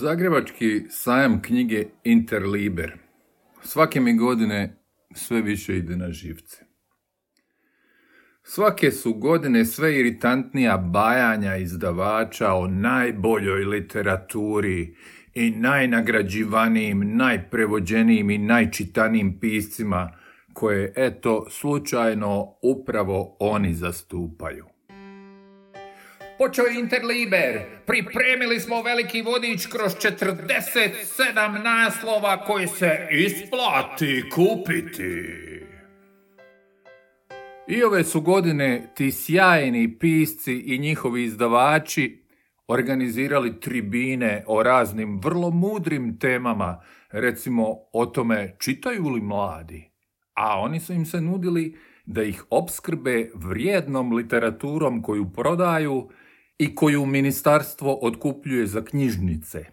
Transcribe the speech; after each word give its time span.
Zagrebački 0.00 0.84
sajam 0.88 1.42
knjige 1.42 1.84
Interliber 2.04 2.92
svake 3.62 4.00
mi 4.00 4.16
godine 4.16 4.76
sve 5.14 5.42
više 5.42 5.76
ide 5.76 5.96
na 5.96 6.12
živce. 6.12 6.64
Svake 8.42 8.90
su 8.90 9.14
godine 9.14 9.64
sve 9.64 10.00
iritantnija 10.00 10.76
bajanja 10.76 11.56
izdavača 11.56 12.52
o 12.52 12.66
najboljoj 12.66 13.64
literaturi 13.64 14.94
i 15.34 15.50
najnagrađivanijim, 15.50 17.16
najprevođenijim 17.16 18.30
i 18.30 18.38
najčitanijim 18.38 19.40
piscima 19.40 20.12
koje, 20.52 20.92
eto, 20.96 21.46
slučajno 21.50 22.54
upravo 22.62 23.36
oni 23.40 23.74
zastupaju. 23.74 24.77
Počeo 26.38 26.66
Interliber. 26.68 27.60
Pripremili 27.86 28.60
smo 28.60 28.82
veliki 28.82 29.22
vodič 29.22 29.66
kroz 29.66 29.92
47 29.96 31.62
naslova 31.62 32.44
koji 32.44 32.66
se 32.66 33.08
isplati 33.10 34.24
kupiti. 34.34 35.24
I 37.68 37.82
ove 37.82 38.04
su 38.04 38.20
godine 38.20 38.90
ti 38.94 39.12
sjajni 39.12 39.98
pisci 39.98 40.52
i 40.54 40.78
njihovi 40.78 41.24
izdavači 41.24 42.22
organizirali 42.68 43.60
tribine 43.60 44.44
o 44.46 44.62
raznim 44.62 45.20
vrlo 45.24 45.50
mudrim 45.50 46.18
temama, 46.18 46.80
recimo 47.10 47.76
o 47.92 48.06
tome 48.06 48.56
čitaju 48.58 49.08
li 49.08 49.20
mladi, 49.20 49.90
a 50.34 50.60
oni 50.60 50.80
su 50.80 50.92
im 50.92 51.06
se 51.06 51.20
nudili 51.20 51.76
da 52.06 52.22
ih 52.22 52.44
opskrbe 52.50 53.30
vrijednom 53.34 54.12
literaturom 54.12 55.02
koju 55.02 55.32
prodaju 55.32 56.08
i 56.58 56.74
koju 56.74 57.06
ministarstvo 57.06 57.98
otkupljuje 58.02 58.66
za 58.66 58.84
knjižnice. 58.84 59.64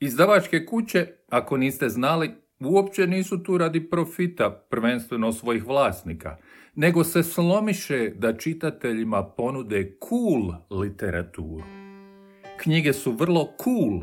Izdavačke 0.00 0.66
kuće, 0.66 1.06
ako 1.28 1.56
niste 1.56 1.88
znali, 1.88 2.30
uopće 2.60 3.06
nisu 3.06 3.42
tu 3.42 3.58
radi 3.58 3.90
profita, 3.90 4.50
prvenstveno 4.70 5.32
svojih 5.32 5.66
vlasnika, 5.66 6.36
nego 6.74 7.04
se 7.04 7.22
slomiše 7.22 8.10
da 8.16 8.36
čitateljima 8.36 9.24
ponude 9.24 9.98
cool 10.08 10.54
literaturu. 10.80 11.62
Knjige 12.56 12.92
su 12.92 13.12
vrlo 13.12 13.52
cool. 13.64 14.02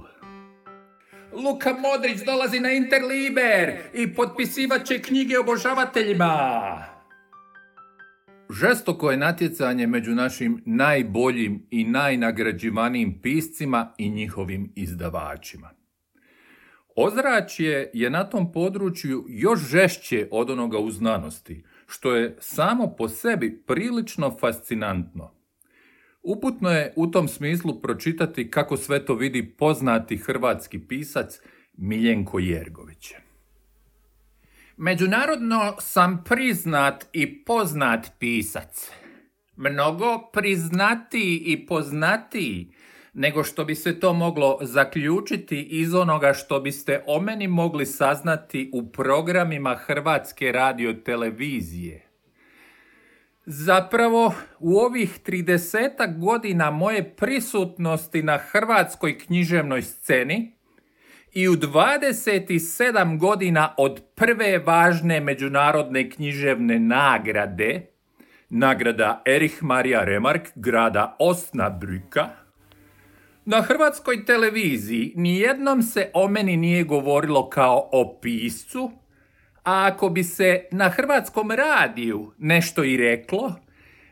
Luka 1.34 1.74
Modrić 1.74 2.26
dolazi 2.26 2.60
na 2.60 2.72
Interliber 2.72 3.78
i 3.94 4.16
potpisivat 4.16 4.86
će 4.86 5.02
knjige 5.02 5.40
obožavateljima. 5.40 6.99
Žestoko 8.50 9.12
je 9.12 9.18
natjecanje 9.18 9.88
među 9.88 10.12
našim 10.12 10.62
najboljim 10.66 11.68
i 11.72 11.84
najnagrađivanijim 11.84 13.20
piscima 13.22 13.94
i 13.98 14.10
njihovim 14.10 14.72
izdavačima. 14.76 15.70
Ozračje 16.96 17.92
je 17.94 18.10
na 18.10 18.24
tom 18.24 18.52
području 18.52 19.26
još 19.28 19.60
žešće 19.60 20.28
od 20.32 20.50
onoga 20.50 20.78
u 20.78 20.92
znanosti, 20.92 21.64
što 21.88 22.16
je 22.16 22.36
samo 22.40 22.96
po 22.98 23.10
sebi 23.10 23.64
prilično 23.68 24.38
fascinantno. 24.40 25.34
Uputno 26.24 26.72
je 26.72 26.94
u 26.96 27.08
tom 27.08 27.28
smislu 27.28 27.82
pročitati 27.82 28.52
kako 28.52 28.78
sve 28.78 29.06
to 29.06 29.16
vidi 29.16 29.56
poznati 29.58 30.18
hrvatski 30.18 30.80
pisac 30.80 31.40
Miljenko 31.78 32.40
Jergović. 32.40 33.14
Međunarodno 34.82 35.76
sam 35.80 36.24
priznat 36.24 37.06
i 37.14 37.44
poznat 37.44 38.08
pisac. 38.20 38.92
Mnogo 39.56 40.30
priznatiji 40.34 41.44
i 41.46 41.66
poznatiji 41.66 42.72
nego 43.14 43.44
što 43.44 43.66
bi 43.66 43.76
se 43.76 44.00
to 44.00 44.14
moglo 44.14 44.58
zaključiti 44.62 45.62
iz 45.62 45.94
onoga 45.94 46.34
što 46.34 46.60
biste 46.60 47.04
o 47.08 47.22
meni 47.22 47.48
mogli 47.48 47.86
saznati 47.86 48.70
u 48.74 48.92
programima 48.92 49.76
Hrvatske 49.76 50.52
radio 50.52 50.94
televizije. 50.94 52.06
Zapravo, 53.46 54.34
u 54.60 54.78
ovih 54.78 55.20
30 55.26 56.20
godina 56.20 56.72
moje 56.72 57.16
prisutnosti 57.16 58.24
na 58.24 58.38
hrvatskoj 58.38 59.18
književnoj 59.20 59.82
sceni 59.82 60.59
i 61.34 61.50
u 61.50 61.56
27 61.56 63.18
godina 63.18 63.74
od 63.78 64.02
prve 64.16 64.58
važne 64.58 65.20
međunarodne 65.20 66.10
književne 66.10 66.80
nagrade, 66.80 67.88
nagrada 68.50 69.22
Erich 69.26 69.64
Maria 69.64 70.04
Remark 70.04 70.48
grada 70.56 71.18
Osnabrüka, 71.20 72.28
na 73.46 73.62
hrvatskoj 73.62 74.26
televiziji 74.26 75.14
nijednom 75.16 75.84
se 75.84 76.12
o 76.14 76.28
meni 76.28 76.58
nije 76.58 76.84
govorilo 76.84 77.50
kao 77.50 77.90
o 77.92 78.20
piscu, 78.22 78.92
a 79.64 79.88
ako 79.94 80.10
bi 80.10 80.24
se 80.24 80.64
na 80.72 80.90
hrvatskom 80.90 81.52
radiju 81.52 82.34
nešto 82.38 82.84
i 82.84 82.98
reklo, 82.98 83.56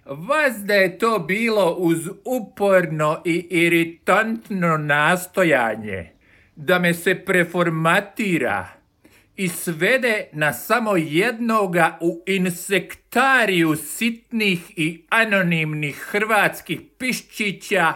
vas 0.05 0.57
da 0.57 0.73
je 0.73 0.97
to 0.97 1.19
bilo 1.19 1.75
uz 1.79 2.09
uporno 2.25 3.21
i 3.25 3.47
iritantno 3.49 4.77
nastojanje 4.77 6.16
da 6.57 6.79
me 6.79 6.93
se 6.93 7.15
preformatira 7.15 8.67
i 9.35 9.47
svede 9.47 10.27
na 10.31 10.53
samo 10.53 10.95
jednoga 10.95 11.97
u 12.01 12.23
insektariju 12.25 13.75
sitnih 13.75 14.59
i 14.75 15.05
anonimnih 15.09 15.95
hrvatskih 15.95 16.81
piščića 16.97 17.93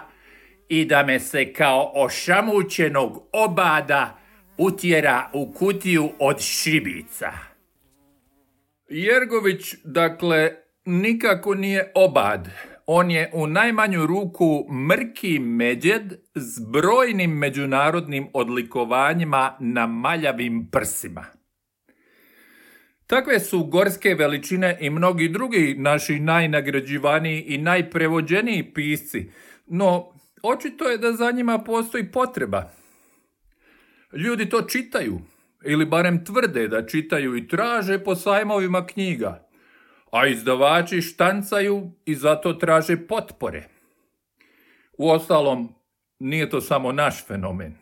i 0.69 0.85
da 0.85 1.03
me 1.03 1.19
se 1.19 1.53
kao 1.53 1.91
ošamućenog 1.95 3.27
obada 3.33 4.19
utjera 4.57 5.29
u 5.33 5.53
kutiju 5.53 6.09
od 6.19 6.39
šibica. 6.39 7.31
Jergović, 8.89 9.75
dakle, 9.83 10.51
nikako 10.85 11.55
nije 11.55 11.91
obad. 11.95 12.49
On 12.85 13.11
je 13.11 13.31
u 13.33 13.47
najmanju 13.47 14.05
ruku 14.05 14.65
mrki 14.71 15.39
međed 15.39 16.13
s 16.35 16.59
brojnim 16.71 17.31
međunarodnim 17.31 18.27
odlikovanjima 18.33 19.57
na 19.59 19.87
maljavim 19.87 20.69
prsima. 20.71 21.25
Takve 23.07 23.39
su 23.39 23.63
gorske 23.63 24.15
veličine 24.15 24.77
i 24.81 24.89
mnogi 24.89 25.29
drugi 25.29 25.75
naši 25.77 26.19
najnagrađivaniji 26.19 27.41
i 27.41 27.57
najprevođeniji 27.57 28.73
pisci, 28.73 29.29
no 29.65 30.13
očito 30.43 30.89
je 30.89 30.97
da 30.97 31.13
za 31.13 31.31
njima 31.31 31.59
postoji 31.59 32.11
potreba. 32.11 32.71
Ljudi 34.13 34.49
to 34.49 34.61
čitaju, 34.61 35.19
ili 35.65 35.85
barem 35.85 36.25
tvrde 36.25 36.67
da 36.67 36.85
čitaju 36.85 37.37
i 37.37 37.47
traže 37.47 37.99
po 37.99 38.15
sajmovima 38.15 38.85
knjiga, 38.85 39.50
a 40.11 40.27
izdavači 40.27 41.01
štancaju 41.01 41.91
i 42.05 42.15
zato 42.15 42.53
traže 42.53 43.07
potpore. 43.07 43.67
Uostalom, 44.97 45.75
nije 46.19 46.49
to 46.49 46.61
samo 46.61 46.91
naš 46.91 47.25
fenomen. 47.27 47.75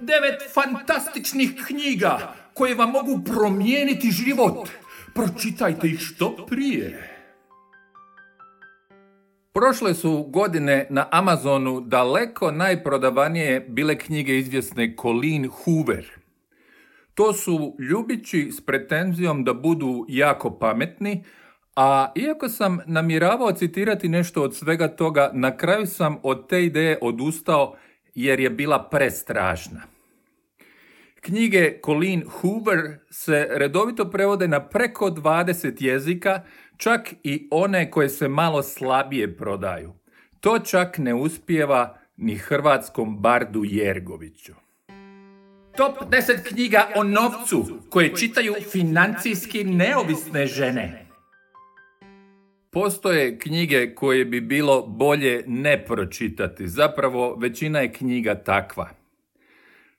Devet 0.00 0.42
fantastičnih 0.54 1.50
knjiga 1.66 2.34
koje 2.54 2.74
vam 2.74 2.90
mogu 2.90 3.20
promijeniti 3.24 4.10
život. 4.10 4.68
Pročitajte 5.14 5.88
ih 5.88 6.00
što 6.00 6.46
prije. 6.46 7.08
Prošle 9.52 9.94
su 9.94 10.22
godine 10.22 10.86
na 10.90 11.08
Amazonu 11.10 11.80
daleko 11.80 12.50
najprodavanije 12.50 13.60
bile 13.60 13.98
knjige 13.98 14.38
izvjesne 14.38 14.94
Colleen 15.02 15.48
Hoover. 15.48 16.21
To 17.14 17.32
su 17.32 17.76
ljubići 17.78 18.50
s 18.52 18.60
pretenzijom 18.60 19.44
da 19.44 19.54
budu 19.54 20.06
jako 20.08 20.58
pametni, 20.58 21.24
a 21.76 22.12
iako 22.16 22.48
sam 22.48 22.78
namjeravao 22.86 23.52
citirati 23.52 24.08
nešto 24.08 24.42
od 24.42 24.56
svega 24.56 24.88
toga, 24.88 25.30
na 25.34 25.56
kraju 25.56 25.86
sam 25.86 26.16
od 26.22 26.48
te 26.48 26.64
ideje 26.64 26.98
odustao 27.02 27.76
jer 28.14 28.40
je 28.40 28.50
bila 28.50 28.88
prestrašna. 28.88 29.82
Knjige 31.20 31.80
Colleen 31.84 32.22
Hoover 32.28 32.98
se 33.10 33.48
redovito 33.50 34.10
prevode 34.10 34.48
na 34.48 34.68
preko 34.68 35.10
20 35.10 35.82
jezika, 35.82 36.42
čak 36.76 37.14
i 37.22 37.48
one 37.50 37.90
koje 37.90 38.08
se 38.08 38.28
malo 38.28 38.62
slabije 38.62 39.36
prodaju. 39.36 39.92
To 40.40 40.58
čak 40.58 40.98
ne 40.98 41.14
uspijeva 41.14 41.98
ni 42.16 42.34
hrvatskom 42.34 43.18
bardu 43.18 43.62
Jergoviću. 43.64 44.52
Top 45.76 45.96
10 46.10 46.42
knjiga 46.48 46.88
o 46.96 47.04
novcu 47.04 47.66
koje 47.90 48.16
čitaju 48.16 48.54
financijski 48.72 49.64
neovisne 49.64 50.46
žene. 50.46 51.06
Postoje 52.70 53.38
knjige 53.38 53.94
koje 53.94 54.24
bi 54.24 54.40
bilo 54.40 54.86
bolje 54.86 55.44
ne 55.46 55.84
pročitati. 55.84 56.68
Zapravo 56.68 57.36
većina 57.36 57.80
je 57.80 57.92
knjiga 57.92 58.34
takva. 58.34 58.88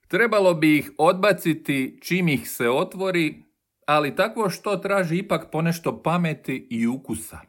Trebalo 0.08 0.54
bi 0.54 0.78
ih 0.78 0.92
odbaciti 0.98 2.00
čim 2.02 2.28
ih 2.28 2.50
se 2.50 2.70
otvori 2.70 3.44
ali 3.86 4.16
takvo 4.16 4.50
što 4.50 4.78
traži 4.78 5.18
ipak 5.18 5.52
ponešto 5.52 6.04
pameti 6.04 6.68
i 6.70 6.88
ukusa. 6.88 7.40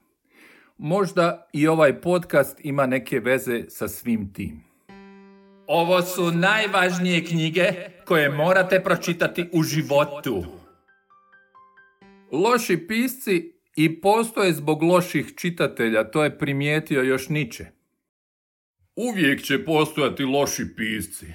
Možda 0.78 1.48
i 1.52 1.66
ovaj 1.66 2.00
podcast 2.00 2.60
ima 2.64 2.86
neke 2.86 3.20
veze 3.20 3.64
sa 3.68 3.88
svim 3.88 4.32
tim. 4.32 4.63
Ovo 5.66 6.02
su 6.02 6.30
najvažnije 6.30 7.24
knjige 7.24 7.72
koje 8.04 8.30
morate 8.30 8.82
pročitati 8.82 9.48
u 9.52 9.62
životu. 9.62 10.44
Loši 12.32 12.86
pisci 12.88 13.52
i 13.76 14.00
postoje 14.00 14.52
zbog 14.52 14.82
loših 14.82 15.32
čitatelja, 15.36 16.10
to 16.10 16.24
je 16.24 16.38
primijetio 16.38 17.02
još 17.02 17.28
Niče. 17.28 17.66
Uvijek 18.96 19.42
će 19.42 19.64
postojati 19.64 20.24
loši 20.24 20.64
pisci, 20.76 21.26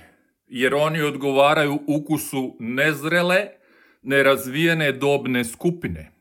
jer 0.48 0.74
oni 0.74 1.02
odgovaraju 1.02 1.80
ukusu 1.88 2.56
nezrele, 2.60 3.48
nerazvijene 4.02 4.92
dobne 4.92 5.46
skupine. 5.46 6.12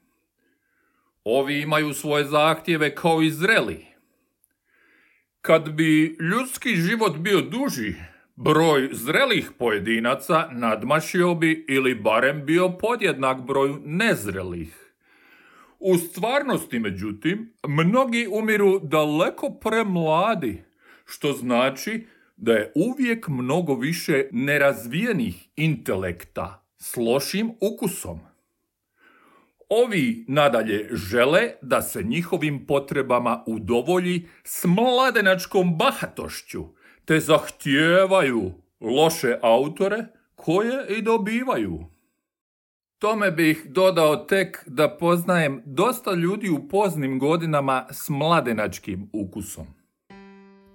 Ovi 1.25 1.61
imaju 1.61 1.95
svoje 1.95 2.25
zahtjeve 2.25 2.95
kao 2.95 3.23
i 3.23 3.31
zreli. 3.31 3.88
Kad 5.43 5.73
bi 5.73 6.17
ljudski 6.21 6.77
život 6.77 7.17
bio 7.17 7.41
duži, 7.41 7.95
broj 8.37 8.89
zrelih 8.93 9.51
pojedinaca 9.59 10.49
nadmašio 10.53 11.35
bi 11.35 11.65
ili 11.69 11.95
barem 11.95 12.47
bio 12.47 12.69
podjednak 12.71 13.43
broju 13.43 13.83
nezrelih. 13.85 14.95
U 15.79 15.97
stvarnosti, 15.97 16.79
međutim, 16.79 17.53
mnogi 17.67 18.29
umiru 18.31 18.79
daleko 18.79 19.51
premladi, 19.51 20.63
što 21.05 21.33
znači 21.33 22.07
da 22.37 22.53
je 22.53 22.73
uvijek 22.75 23.29
mnogo 23.29 23.75
više 23.75 24.25
nerazvijenih 24.33 25.49
intelekta 25.57 26.65
s 26.79 26.97
lošim 26.97 27.51
ukusom. 27.61 28.21
Ovi 29.69 30.25
nadalje 30.29 30.89
žele 30.93 31.53
da 31.63 31.83
se 31.83 32.03
njihovim 32.03 32.67
potrebama 32.67 33.45
udovolji 33.47 34.29
s 34.45 34.65
mladenačkom 34.65 35.79
bahatošću, 35.79 36.65
te 37.05 37.21
zahtijevaju 37.21 38.53
loše 38.81 39.39
autore 39.43 40.07
koje 40.35 40.99
i 40.99 41.03
dobivaju. 41.03 41.87
Tome 42.99 43.31
bih 43.31 43.67
dodao 43.69 44.17
tek 44.17 44.65
da 44.67 44.97
poznajem 44.97 45.63
dosta 45.65 46.13
ljudi 46.13 46.51
u 46.51 46.69
poznim 46.69 47.19
godinama 47.19 47.87
s 47.91 48.09
mladenačkim 48.09 49.11
ukusom. 49.13 49.67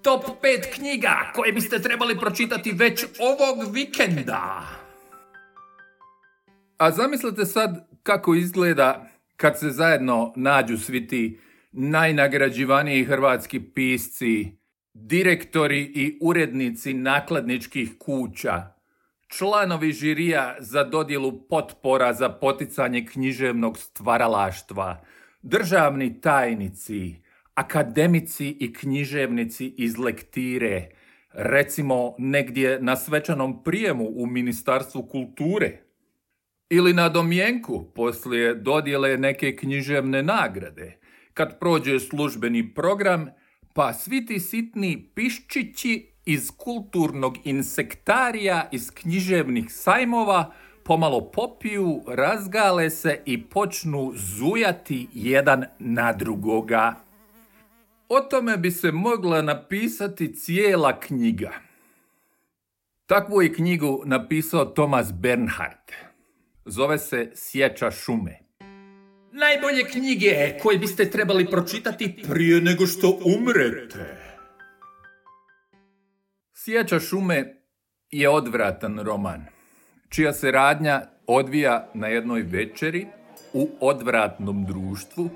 Top 0.01 0.24
5 0.44 0.75
knjiga 0.75 1.31
koje 1.36 1.54
biste 1.54 1.80
trebali 1.80 2.19
pročitati 2.19 2.72
već 2.72 3.06
ovog 3.19 3.74
vikenda. 3.74 4.62
A 6.78 6.92
zamislite 6.92 7.46
sad 7.46 7.93
kako 8.04 8.36
izgleda 8.36 9.10
kad 9.38 9.60
se 9.60 9.70
zajedno 9.70 10.34
nađu 10.36 10.78
svi 10.78 11.08
ti 11.08 11.40
najnagrađivaniji 11.72 13.06
hrvatski 13.06 13.60
pisci, 13.60 14.58
direktori 14.94 15.82
i 15.82 16.18
urednici 16.22 16.94
nakladničkih 16.94 17.98
kuća, 18.00 18.74
članovi 19.28 19.92
žirija 19.92 20.56
za 20.60 20.84
dodjelu 20.84 21.48
potpora 21.48 22.14
za 22.14 22.30
poticanje 22.30 23.06
književnog 23.06 23.78
stvaralaštva, 23.78 25.06
državni 25.42 26.22
tajnici, 26.22 27.16
akademici 27.54 28.58
i 28.60 28.74
književnici 28.74 29.76
iz 29.78 29.98
lektire, 29.98 30.90
recimo 31.34 32.16
negdje 32.18 32.80
na 32.82 32.96
svečanom 32.96 33.64
prijemu 33.64 34.06
u 34.16 34.26
Ministarstvu 34.26 35.08
kulture, 35.08 35.84
ili 36.75 36.94
na 36.94 37.10
domjenku 37.10 37.86
poslije 37.96 38.56
dodjele 38.56 39.18
neke 39.18 39.56
književne 39.56 40.24
nagrade, 40.24 40.98
kad 41.34 41.60
prođe 41.60 42.00
službeni 42.00 42.74
program, 42.74 43.30
pa 43.74 43.94
svi 43.94 44.25
ti 44.25 44.40
sitni 44.40 45.10
piščići 45.16 46.08
iz 46.25 46.52
kulturnog 46.58 47.38
insektarija, 47.44 48.70
iz 48.72 48.92
književnih 48.92 49.66
sajmova, 49.70 50.54
pomalo 50.84 51.31
popiju, 51.31 52.02
razgale 52.08 52.90
se 52.90 53.22
i 53.25 53.44
počnu 53.44 54.12
zujati 54.16 55.08
jedan 55.14 55.66
na 55.80 56.14
drugoga. 56.14 56.96
O 58.10 58.20
tome 58.20 58.58
bi 58.58 58.72
se 58.72 58.92
mogla 58.92 59.42
napisati 59.42 60.36
cijela 60.36 61.00
knjiga. 61.00 61.52
Takvu 63.06 63.42
je 63.42 63.54
knjigu 63.54 64.02
napisao 64.06 64.66
Thomas 64.66 65.14
Bernhard. 65.14 66.12
Zove 66.65 66.98
se 66.98 67.31
Sjeća 67.36 67.92
šume. 67.92 68.39
Najbolje 69.31 69.83
knjige 69.92 70.57
koje 70.62 70.77
biste 70.77 71.10
trebali 71.10 71.45
pročitati 71.45 72.24
prije 72.30 72.62
nego 72.62 72.86
što 72.86 73.19
umrete. 73.25 74.18
Sjeća 76.54 77.00
šume 77.00 77.56
je 78.12 78.30
odvratan 78.30 79.00
roman, 79.00 79.45
čija 80.10 80.33
se 80.33 80.51
radnja 80.51 81.01
odvija 81.27 81.89
na 81.94 82.07
jednoj 82.07 82.42
večeri 82.42 83.07
u 83.54 83.69
odvratnom 83.80 84.65
društvu, 84.65 85.30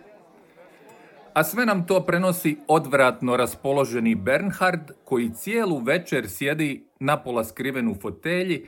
a 1.34 1.44
sve 1.44 1.66
nam 1.66 1.88
to 1.88 2.06
prenosi 2.06 2.58
odvratno 2.68 3.38
raspoloženi 3.38 4.16
Bernhard, 4.16 4.92
koji 5.04 5.34
cijelu 5.34 5.80
večer 5.80 6.30
sjedi 6.30 6.88
napola 7.00 7.44
skriven 7.44 7.88
u 7.88 7.96
fotelji 7.96 8.68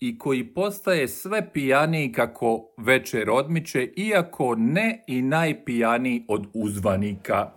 i 0.00 0.18
koji 0.18 0.44
postaje 0.44 1.08
sve 1.08 1.52
pijaniji 1.52 2.12
kako 2.12 2.74
večer 2.76 3.30
odmiče, 3.30 3.92
iako 3.96 4.54
ne 4.54 5.04
i 5.06 5.22
najpijaniji 5.22 6.24
od 6.28 6.46
uzvanika. 6.54 7.52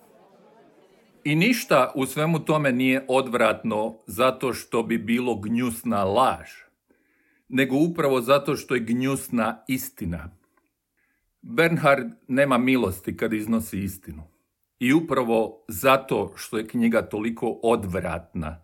I 1.23 1.35
ništa 1.35 1.91
u 1.95 2.05
svemu 2.05 2.39
tome 2.39 2.71
nije 2.71 3.05
odvratno 3.07 3.97
zato 4.07 4.53
što 4.53 4.83
bi 4.83 4.97
bilo 4.97 5.35
gnjusna 5.35 6.03
laž, 6.03 6.49
nego 7.49 7.75
upravo 7.75 8.21
zato 8.21 8.55
što 8.55 8.75
je 8.75 8.81
gnjusna 8.81 9.63
istina. 9.67 10.29
Bernhard 11.41 12.11
nema 12.27 12.57
milosti 12.57 13.17
kad 13.17 13.33
iznosi 13.33 13.79
istinu. 13.79 14.23
I 14.79 14.93
upravo 14.93 15.65
zato 15.67 16.33
što 16.35 16.57
je 16.57 16.67
knjiga 16.67 17.01
toliko 17.01 17.59
odvratna, 17.63 18.63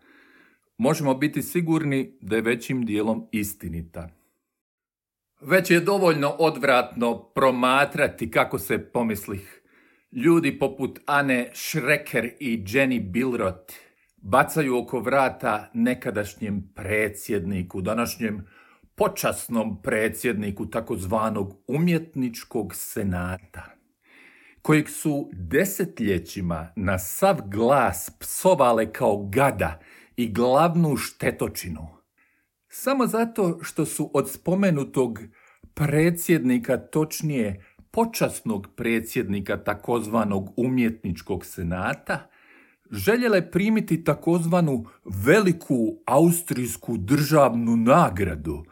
možemo 0.78 1.14
biti 1.14 1.42
sigurni 1.42 2.18
da 2.22 2.36
je 2.36 2.42
većim 2.42 2.86
dijelom 2.86 3.28
istinita. 3.32 4.10
Već 5.42 5.72
je 5.72 5.80
dovoljno 5.80 6.30
odvratno 6.30 7.24
promatrati 7.24 8.32
kako 8.32 8.60
se 8.60 8.92
pomislih 8.92 9.62
Ljudi 10.12 10.60
poput 10.60 11.00
Ane 11.06 11.52
Šreker 11.54 12.30
i 12.40 12.64
Jenny 12.64 13.12
Bilrot 13.12 13.72
bacaju 14.18 14.78
oko 14.78 15.00
vrata 15.00 15.72
nekadašnjem 15.74 16.72
predsjedniku, 16.76 17.82
današnjem 17.82 18.48
počasnom 18.96 19.82
predsjedniku 19.82 20.70
takozvanog 20.70 21.56
umjetničkog 21.68 22.76
senata, 22.76 23.66
kojeg 24.62 24.90
su 24.90 25.30
desetljećima 25.34 26.72
na 26.76 27.00
sav 27.00 27.38
glas 27.46 28.10
psovale 28.20 28.94
kao 28.94 29.26
gada 29.26 29.80
i 30.18 30.34
glavnu 30.34 30.98
štetočinu. 30.98 31.88
Samo 32.70 33.08
zato 33.08 33.60
što 33.62 33.86
su 33.86 34.12
od 34.14 34.32
spomenutog 34.32 35.20
predsjednika, 35.74 36.78
točnije 36.78 37.66
počasnog 37.92 38.68
predsjednika 38.76 39.64
takozvanog 39.64 40.50
umjetničkog 40.58 41.46
senata 41.46 42.30
željele 42.92 43.52
primiti 43.52 44.04
takozvanu 44.04 44.86
veliku 45.26 45.76
austrijsku 46.06 46.98
državnu 46.98 47.78
nagradu, 47.78 48.64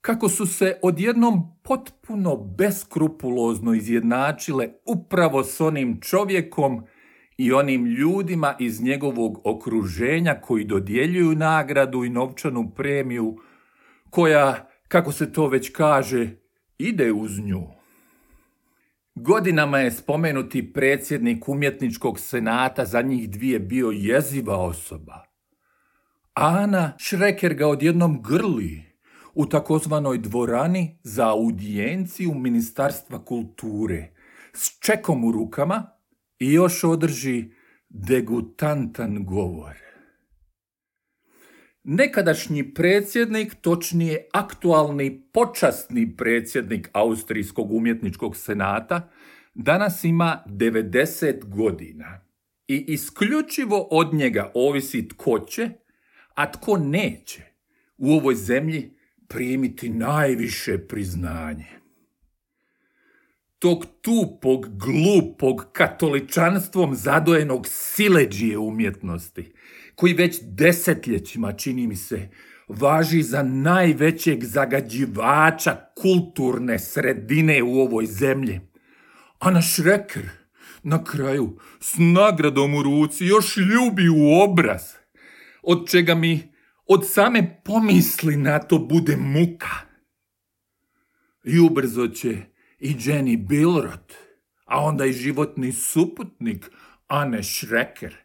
kako 0.00 0.28
su 0.28 0.46
se 0.46 0.78
odjednom 0.82 1.58
potpuno 1.62 2.36
beskrupulozno 2.36 3.74
izjednačile 3.74 4.68
upravo 4.84 5.44
s 5.44 5.60
onim 5.60 6.00
čovjekom 6.00 6.86
i 7.38 7.52
onim 7.52 7.86
ljudima 7.86 8.54
iz 8.58 8.82
njegovog 8.82 9.40
okruženja 9.44 10.40
koji 10.40 10.64
dodjeljuju 10.64 11.34
nagradu 11.34 12.04
i 12.04 12.10
novčanu 12.10 12.70
premiju, 12.70 13.38
koja, 14.10 14.68
kako 14.88 15.12
se 15.12 15.32
to 15.32 15.48
već 15.48 15.72
kaže, 15.72 16.30
ide 16.78 17.12
uz 17.12 17.38
nju. 17.38 17.62
Godinama 19.14 19.78
je 19.78 19.90
spomenuti 19.90 20.72
predsjednik 20.72 21.48
umjetničkog 21.48 22.20
senata 22.20 22.84
za 22.84 23.02
njih 23.02 23.30
dvije 23.30 23.58
bio 23.58 23.90
jeziva 23.90 24.56
osoba. 24.56 25.24
Ana 26.34 26.92
Šreker 26.98 27.54
ga 27.54 27.66
odjednom 27.66 28.22
grli 28.22 28.82
u 29.34 29.46
takozvanoj 29.46 30.18
dvorani 30.18 30.98
za 31.02 31.28
audijenciju 31.28 32.34
Ministarstva 32.34 33.24
kulture 33.24 34.08
s 34.52 34.78
čekom 34.80 35.24
u 35.24 35.32
rukama 35.32 35.95
i 36.38 36.52
još 36.52 36.84
održi 36.84 37.44
degutantan 37.88 39.24
govor. 39.24 39.76
Nekadašnji 41.84 42.74
predsjednik, 42.74 43.54
točnije 43.54 44.28
aktualni 44.32 45.22
počasni 45.32 46.16
predsjednik 46.16 46.90
Austrijskog 46.92 47.72
umjetničkog 47.72 48.36
senata, 48.36 49.08
danas 49.54 50.04
ima 50.04 50.44
90 50.46 51.44
godina 51.44 52.20
i 52.68 52.84
isključivo 52.88 53.88
od 53.90 54.14
njega 54.14 54.50
ovisi 54.54 55.08
tko 55.08 55.38
će, 55.38 55.70
a 56.34 56.52
tko 56.52 56.76
neće 56.76 57.42
u 57.98 58.12
ovoj 58.12 58.34
zemlji 58.34 58.96
primiti 59.28 59.88
najviše 59.88 60.78
priznanje. 60.78 61.85
Tog 63.58 63.86
tupog, 64.00 64.78
glupog, 64.78 65.66
katoličanstvom 65.72 66.94
zadojenog 66.94 67.66
sileđije 67.68 68.58
umjetnosti, 68.58 69.52
koji 69.94 70.14
već 70.14 70.38
desetljećima, 70.42 71.52
čini 71.52 71.86
mi 71.86 71.96
se, 71.96 72.28
važi 72.68 73.22
za 73.22 73.42
najvećeg 73.42 74.44
zagađivača 74.44 75.76
kulturne 76.02 76.78
sredine 76.78 77.62
u 77.62 77.80
ovoj 77.80 78.06
zemlji. 78.06 78.60
A 79.38 79.50
naš 79.50 79.78
reker, 79.78 80.28
na 80.82 81.04
kraju, 81.04 81.58
s 81.80 81.94
nagradom 81.98 82.74
u 82.74 82.82
ruci, 82.82 83.24
još 83.24 83.56
ljubi 83.56 84.08
u 84.08 84.40
obraz, 84.42 84.82
od 85.62 85.90
čega 85.90 86.14
mi 86.14 86.52
od 86.86 87.08
same 87.08 87.60
pomisli 87.64 88.36
na 88.36 88.58
to 88.58 88.78
bude 88.78 89.16
muka. 89.16 89.74
I 91.44 91.58
ubrzo 91.58 92.08
će 92.08 92.55
i 92.78 92.94
Jenny 92.98 93.36
Bilrot, 93.36 94.14
a 94.64 94.84
onda 94.84 95.04
i 95.06 95.12
životni 95.12 95.72
suputnik 95.72 96.70
Ane 97.06 97.42
Šreker, 97.42 98.16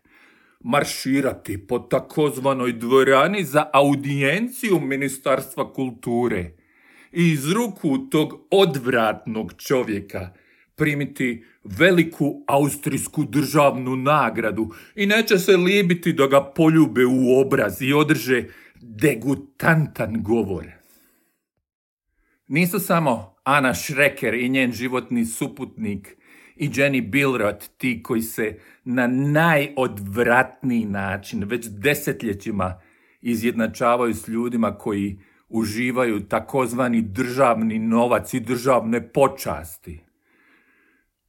marširati 0.60 1.68
po 1.68 1.80
takozvanoj 1.80 2.74
dvorani 2.74 3.44
za 3.44 3.70
audijenciju 3.74 4.80
Ministarstva 4.80 5.74
kulture 5.74 6.52
i 7.12 7.32
iz 7.32 7.52
ruku 7.52 7.98
tog 7.98 8.48
odvratnog 8.52 9.54
čovjeka 9.58 10.30
primiti 10.76 11.46
veliku 11.64 12.44
austrijsku 12.48 13.24
državnu 13.24 13.96
nagradu 13.96 14.72
i 14.96 15.06
neće 15.06 15.38
se 15.38 15.58
libiti 15.58 16.14
da 16.14 16.28
ga 16.28 16.44
poljube 16.44 17.06
u 17.06 17.40
obraz 17.42 17.82
i 17.82 17.94
održe 17.94 18.46
degutantan 18.82 20.24
govor. 20.24 20.66
Nisu 22.48 22.80
samo 22.80 23.36
Ana 23.52 23.74
Šreker 23.74 24.34
i 24.34 24.50
njen 24.50 24.72
životni 24.72 25.26
suputnik 25.26 26.18
i 26.56 26.70
Jenny 26.70 27.10
Bilrot 27.10 27.70
ti 27.78 28.04
koji 28.04 28.22
se 28.22 28.58
na 28.84 29.08
najodvratniji 29.08 30.86
način 30.86 31.44
već 31.44 31.68
desetljećima 31.68 32.82
izjednačavaju 33.22 34.14
s 34.14 34.28
ljudima 34.28 34.78
koji 34.78 35.20
uživaju 35.50 36.20
takozvani 36.20 37.02
državni 37.02 37.80
novac 37.80 38.34
i 38.34 38.40
državne 38.40 39.08
počasti. 39.14 40.00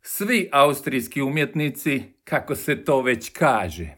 Svi 0.02 0.48
austrijski 0.52 1.22
umjetnici, 1.22 2.02
kako 2.24 2.54
se 2.54 2.84
to 2.84 3.02
već 3.02 3.30
kaže, 3.32 3.96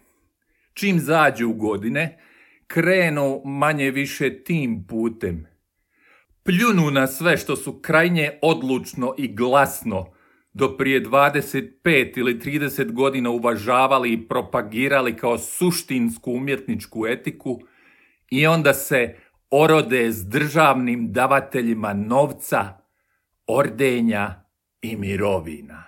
čim 0.75 1.01
zađu 1.01 1.49
u 1.49 1.53
godine, 1.53 2.19
krenu 2.67 3.43
manje 3.45 3.91
više 3.91 4.45
tim 4.45 4.87
putem. 4.89 5.54
Pljunu 6.45 6.91
na 6.91 7.07
sve 7.07 7.37
što 7.37 7.57
su 7.57 7.81
krajnje 7.81 8.39
odlučno 8.43 9.15
i 9.19 9.35
glasno 9.35 10.07
do 10.53 10.77
prije 10.77 11.05
25 11.05 12.19
ili 12.19 12.39
30 12.39 12.93
godina 12.93 13.31
uvažavali 13.31 14.13
i 14.13 14.29
propagirali 14.29 15.17
kao 15.17 15.39
suštinsku 15.39 16.33
umjetničku 16.33 17.07
etiku 17.07 17.61
i 18.31 18.47
onda 18.47 18.75
se 18.75 19.17
orode 19.51 20.13
s 20.13 20.27
državnim 20.27 21.13
davateljima 21.13 21.93
novca, 21.93 22.79
ordenja 23.47 24.45
i 24.83 24.97
mirovina. 24.97 25.85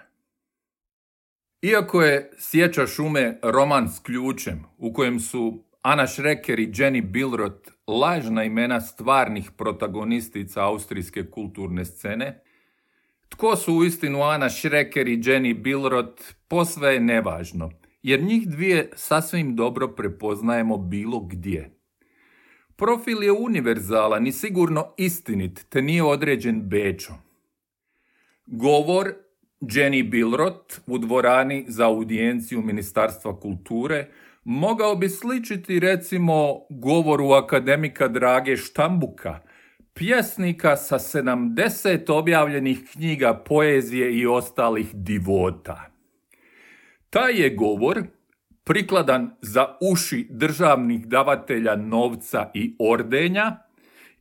Iako 1.63 2.03
je 2.03 2.31
Sjeća 2.39 2.87
šume 2.87 3.39
roman 3.43 3.89
s 3.89 3.99
ključem 3.99 4.65
u 4.79 4.93
kojem 4.93 5.21
su 5.21 5.65
Ana 5.83 6.07
Šreker 6.07 6.59
i 6.59 6.73
Jenny 6.73 7.11
Bilrot 7.11 7.76
lažna 7.87 8.45
imena 8.45 8.81
stvarnih 8.81 9.51
protagonistica 9.51 10.65
austrijske 10.65 11.31
kulturne 11.31 11.85
scene, 11.85 12.43
tko 13.29 13.57
su 13.57 13.75
uistinu 13.75 14.23
Ana 14.23 14.49
Šreker 14.49 15.09
i 15.09 15.19
Jenny 15.19 15.63
Bilrot 15.63 16.21
posve 16.49 16.95
je 16.95 17.01
nevažno, 17.01 17.71
jer 18.03 18.23
njih 18.23 18.49
dvije 18.49 18.91
sasvim 18.95 19.57
dobro 19.57 19.89
prepoznajemo 19.89 20.77
bilo 20.77 21.21
gdje. 21.21 21.71
Profil 22.77 23.23
je 23.23 23.33
univerzalan 23.33 24.27
i 24.27 24.33
sigurno 24.33 24.95
istinit, 24.97 25.67
te 25.69 25.83
nije 25.83 26.03
određen 26.03 26.69
bečom. 26.69 27.17
Govor 28.47 29.15
Jenny 29.61 30.11
Bilrot 30.11 30.81
u 30.87 30.99
dvorani 30.99 31.65
za 31.69 31.87
audijenciju 31.87 32.63
Ministarstva 32.63 33.41
kulture 33.41 34.09
mogao 34.49 34.97
bi 34.97 35.09
sličiti 35.09 35.81
recimo 35.81 36.67
govoru 36.71 37.31
akademika 37.31 38.09
Drage 38.09 38.57
Štambuka, 38.57 39.41
pjesnika 39.95 40.77
sa 40.77 40.99
70 40.99 42.13
objavljenih 42.13 42.81
knjiga 42.93 43.35
poezije 43.35 44.19
i 44.19 44.27
ostalih 44.27 44.95
divota. 44.95 45.91
Taj 47.11 47.43
je 47.43 47.55
govor 47.55 48.03
prikladan 48.65 49.37
za 49.43 49.67
uši 49.93 50.27
državnih 50.31 51.07
davatelja 51.07 51.77
novca 51.77 52.51
i 52.55 52.77
ordenja 52.79 53.57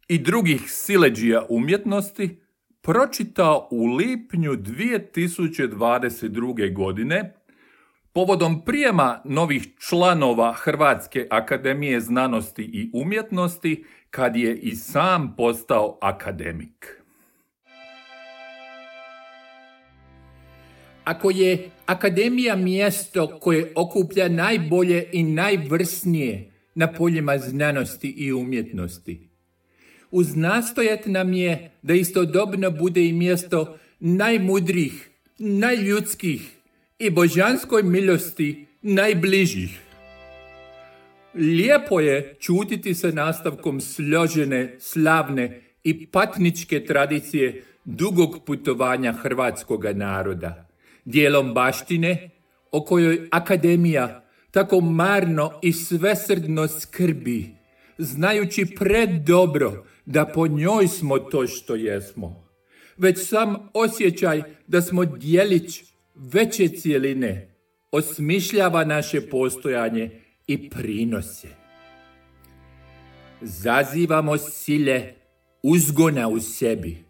i 0.07 0.17
drugih 0.17 0.61
sileđija 0.67 1.45
umjetnosti 1.49 2.39
pročitao 2.81 3.67
u 3.71 3.85
lipnju 3.85 4.51
2022. 4.51 6.73
godine 6.73 7.33
povodom 8.15 8.61
prijema 8.65 9.21
novih 9.25 9.67
članova 9.89 10.53
Hrvatske 10.53 11.27
akademije 11.29 12.01
znanosti 12.01 12.61
i 12.63 12.89
umjetnosti 12.93 13.85
kad 14.09 14.35
je 14.35 14.57
i 14.57 14.75
sam 14.75 15.35
postao 15.37 15.97
akademik. 16.01 17.01
Ako 21.03 21.29
je 21.29 21.69
akademija 21.85 22.55
mjesto 22.55 23.39
koje 23.39 23.71
okuplja 23.75 24.29
najbolje 24.29 25.09
i 25.11 25.23
najvrsnije 25.23 26.51
na 26.75 26.93
poljima 26.93 27.37
znanosti 27.37 28.09
i 28.09 28.33
umjetnosti, 28.33 29.29
uznastojat 30.11 31.05
nam 31.05 31.33
je 31.33 31.71
da 31.81 31.93
istodobno 31.93 32.71
bude 32.71 33.05
i 33.05 33.13
mjesto 33.13 33.77
najmudrih, 33.99 35.09
najljudskih 35.37 36.54
i 36.99 37.09
božanskoj 37.09 37.83
milosti 37.83 38.65
najbližih. 38.81 39.79
Lijepo 41.33 41.99
je 41.99 42.35
čutiti 42.39 42.93
se 42.93 43.11
nastavkom 43.11 43.81
složene, 43.81 44.75
slavne 44.79 45.61
i 45.83 46.05
patničke 46.05 46.85
tradicije 46.85 47.63
dugog 47.85 48.45
putovanja 48.45 49.11
hrvatskog 49.13 49.85
naroda, 49.85 50.69
dijelom 51.05 51.53
baštine 51.53 52.29
o 52.71 52.85
kojoj 52.85 53.27
akademija 53.31 54.23
tako 54.51 54.81
marno 54.81 55.59
i 55.61 55.73
svesrdno 55.73 56.67
skrbi, 56.67 57.55
znajući 57.97 58.65
predobro 58.65 59.85
da 60.05 60.25
po 60.25 60.47
njoj 60.47 60.87
smo 60.87 61.19
to 61.19 61.47
što 61.47 61.75
jesmo. 61.75 62.45
Već 62.97 63.27
sam 63.27 63.69
osjećaj 63.73 64.43
da 64.67 64.81
smo 64.81 65.05
dijelić 65.05 65.94
veće 66.15 66.67
cijeline 66.67 67.55
osmišljava 67.91 68.85
naše 68.85 69.29
postojanje 69.29 70.21
i 70.47 70.69
prinose. 70.69 71.47
Zazivamo 73.41 74.37
sile 74.37 75.13
uzgona 75.63 76.27
u 76.27 76.39
sebi, 76.39 77.05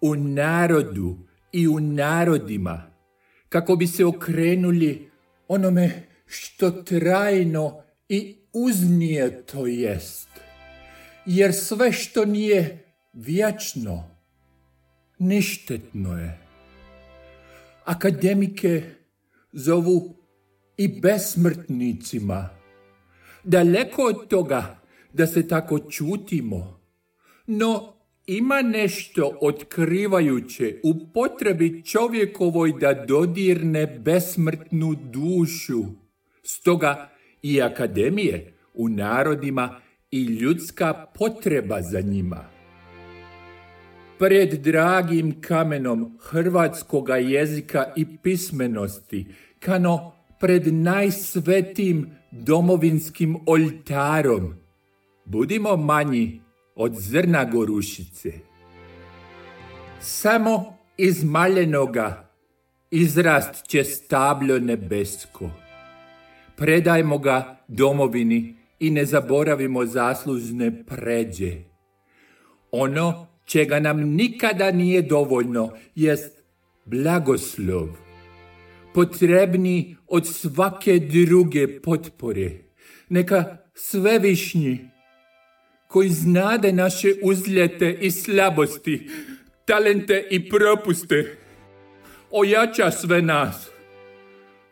u 0.00 0.14
narodu 0.14 1.18
i 1.52 1.68
u 1.68 1.80
narodima, 1.80 2.90
kako 3.48 3.76
bi 3.76 3.86
se 3.86 4.04
okrenuli 4.04 5.10
onome 5.48 6.02
što 6.26 6.70
trajno 6.70 7.82
i 8.08 8.36
uznije 8.52 9.46
to 9.46 9.66
jest. 9.66 10.28
Jer 11.26 11.52
sve 11.52 11.92
što 11.92 12.24
nije 12.24 12.84
vječno, 13.12 14.04
ništetno 15.18 16.18
je. 16.18 16.43
Akademike 17.84 18.82
zovu 19.52 20.16
i 20.76 21.00
besmrtnicima, 21.00 22.48
Daleko 23.44 24.02
od 24.02 24.28
toga 24.28 24.80
da 25.12 25.26
se 25.26 25.48
tako 25.48 25.78
čutimo, 25.78 26.80
no 27.46 27.94
ima 28.26 28.62
nešto 28.62 29.38
otkrivajuće 29.40 30.80
u 30.82 31.12
potrebi 31.12 31.82
čovjekovoj 31.84 32.72
da 32.80 33.04
dodirne 33.08 33.86
besmrtnu 33.86 34.94
dušu. 35.12 35.84
Stoga 36.42 37.10
i 37.42 37.62
akademije 37.62 38.54
u 38.74 38.88
narodima 38.88 39.80
i 40.10 40.22
ljudska 40.22 41.06
potreba 41.18 41.82
za 41.82 42.00
njima. 42.00 42.53
Pred 44.18 44.62
dragim 44.62 45.40
kamenom 45.40 46.18
hrvatskoga 46.20 47.16
jezika 47.16 47.92
i 47.96 48.16
pismenosti, 48.16 49.26
kano 49.58 50.12
pred 50.40 50.74
najsvetim 50.74 52.10
domovinskim 52.30 53.36
oltarom. 53.46 54.54
Budimo 55.24 55.76
manji 55.76 56.40
od 56.74 56.94
zrna 56.94 57.44
gorušice. 57.44 58.32
Samo 60.00 60.76
iz 60.96 61.24
maljenoga 61.24 62.30
izrast 62.90 63.66
će 63.66 63.84
stabljo 63.84 64.58
nebesko. 64.58 65.50
Predajmo 66.56 67.18
ga 67.18 67.56
domovini 67.68 68.56
i 68.80 68.90
ne 68.90 69.04
zaboravimo 69.04 69.86
zaslužne 69.86 70.84
pređe. 70.86 71.52
Ono 72.70 73.33
čega 73.44 73.80
nam 73.80 74.00
nikada 74.00 74.70
nije 74.70 75.02
dovoljno 75.02 75.72
jest 75.94 76.42
blagoslov. 76.84 77.88
Potrebni 78.94 79.96
od 80.06 80.26
svake 80.26 80.98
druge 80.98 81.80
potpore. 81.80 82.50
Neka 83.08 83.56
svevišnji 83.74 84.78
koji 85.88 86.08
znade 86.08 86.72
naše 86.72 87.14
uzljete 87.22 87.98
i 88.00 88.10
slabosti, 88.10 89.08
talente 89.64 90.26
i 90.30 90.48
propuste, 90.48 91.36
ojača 92.30 92.90
sve 92.90 93.22
nas, 93.22 93.70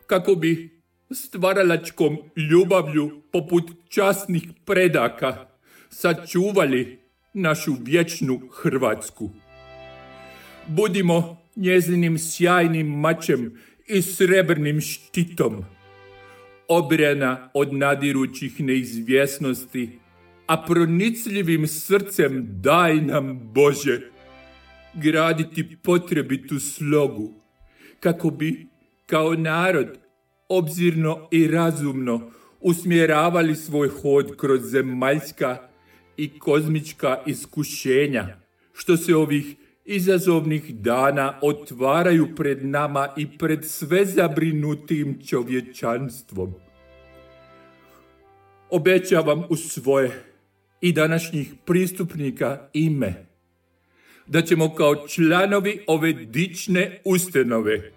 kako 0.07 0.35
bi 0.35 0.81
stvaralačkom 1.11 2.17
ljubavlju 2.51 3.21
poput 3.31 3.71
časnih 3.89 4.43
predaka 4.65 5.47
sačuvali 5.89 7.02
našu 7.33 7.75
vječnu 7.81 8.41
Hrvatsku. 8.51 9.29
Budimo 10.67 11.37
njezinim 11.55 12.19
sjajnim 12.19 12.87
mačem 12.87 13.59
i 13.87 14.01
srebrnim 14.01 14.81
štitom, 14.81 15.65
obrana 16.67 17.49
od 17.53 17.73
nadirućih 17.73 18.59
neizvjesnosti, 18.59 19.99
a 20.47 20.65
pronicljivim 20.65 21.67
srcem 21.67 22.47
daj 22.61 22.95
nam 22.95 23.39
Bože 23.53 24.01
graditi 24.93 25.77
potrebitu 25.83 26.59
slogu, 26.59 27.33
kako 27.99 28.29
bi 28.29 28.67
kao 29.05 29.33
narod 29.33 29.97
obzirno 30.49 31.27
i 31.31 31.47
razumno 31.47 32.31
usmjeravali 32.59 33.55
svoj 33.55 33.89
hod 33.89 34.37
kroz 34.37 34.61
zemaljska 34.61 35.72
i 36.17 36.39
kozmička 36.39 37.23
iskušenja, 37.25 38.37
što 38.73 38.97
se 38.97 39.15
ovih 39.15 39.55
izazovnih 39.85 40.75
dana 40.75 41.39
otvaraju 41.41 42.35
pred 42.35 42.65
nama 42.65 43.13
i 43.17 43.37
pred 43.37 43.65
sve 43.65 44.05
zabrinutim 44.05 45.19
čovječanstvom. 45.27 46.53
Obećavam 48.69 49.43
u 49.49 49.55
svoje 49.55 50.23
i 50.81 50.91
današnjih 50.91 51.53
pristupnika 51.65 52.69
ime, 52.73 53.25
da 54.27 54.41
ćemo 54.41 54.75
kao 54.75 55.07
članovi 55.07 55.83
ove 55.87 56.13
dične 56.13 57.01
ustanove 57.05 57.91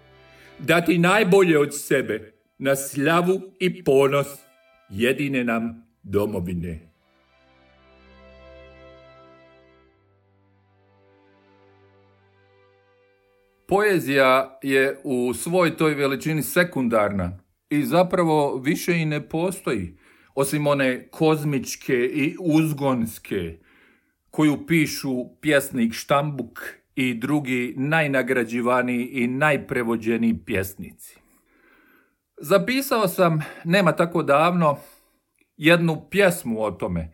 dati 0.59 0.97
najbolje 0.97 1.59
od 1.59 1.79
sebe 1.79 2.31
na 2.57 2.75
slavu 2.75 3.41
i 3.59 3.83
ponos 3.83 4.27
jedine 4.89 5.43
nam 5.43 5.87
domovine. 6.03 6.79
Poezija 13.67 14.59
je 14.63 14.99
u 15.03 15.33
svoj 15.33 15.77
toj 15.77 15.93
veličini 15.93 16.43
sekundarna 16.43 17.39
i 17.69 17.83
zapravo 17.83 18.55
više 18.57 18.97
i 18.97 19.05
ne 19.05 19.29
postoji, 19.29 19.97
osim 20.35 20.67
one 20.67 21.07
kozmičke 21.07 21.93
i 21.93 22.35
uzgonske, 22.39 23.57
koju 24.29 24.65
pišu 24.67 25.39
pjesnik 25.41 25.93
Štambuk 25.93 26.59
i 26.95 27.13
drugi 27.13 27.73
najnagrađivaniji 27.77 29.05
i 29.05 29.27
najprevođeniji 29.27 30.39
pjesnici. 30.45 31.17
Zapisao 32.37 33.07
sam, 33.07 33.39
nema 33.63 33.91
tako 33.91 34.23
davno, 34.23 34.77
jednu 35.57 36.07
pjesmu 36.11 36.63
o 36.63 36.71
tome, 36.71 37.11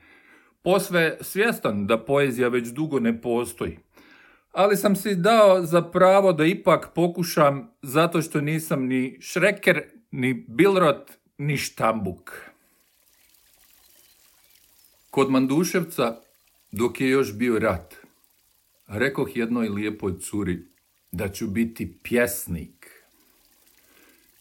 posve 0.64 1.18
svjestan 1.22 1.88
da 1.88 2.06
poezija 2.06 2.48
već 2.48 2.68
dugo 2.68 3.00
ne 3.00 3.22
postoji 3.22 3.78
ali 4.54 4.78
sam 4.78 4.96
si 4.96 5.16
dao 5.16 5.66
za 5.66 5.82
pravo 5.82 6.34
da 6.34 6.46
ipak 6.46 6.90
pokušam 6.96 7.72
zato 7.82 8.22
što 8.22 8.42
nisam 8.42 8.86
ni 8.86 9.18
Šreker, 9.22 9.84
ni 10.12 10.46
Bilrot, 10.48 11.12
ni 11.38 11.58
Štambuk. 11.58 12.32
Kod 15.10 15.30
Manduševca, 15.30 16.20
dok 16.72 17.02
je 17.02 17.10
još 17.10 17.38
bio 17.38 17.60
rat, 17.60 17.96
rekoh 18.88 19.38
jednoj 19.38 19.70
lijepoj 19.70 20.20
curi 20.20 20.60
da 21.12 21.30
ću 21.30 21.48
biti 21.48 21.98
pjesnik. 22.04 23.04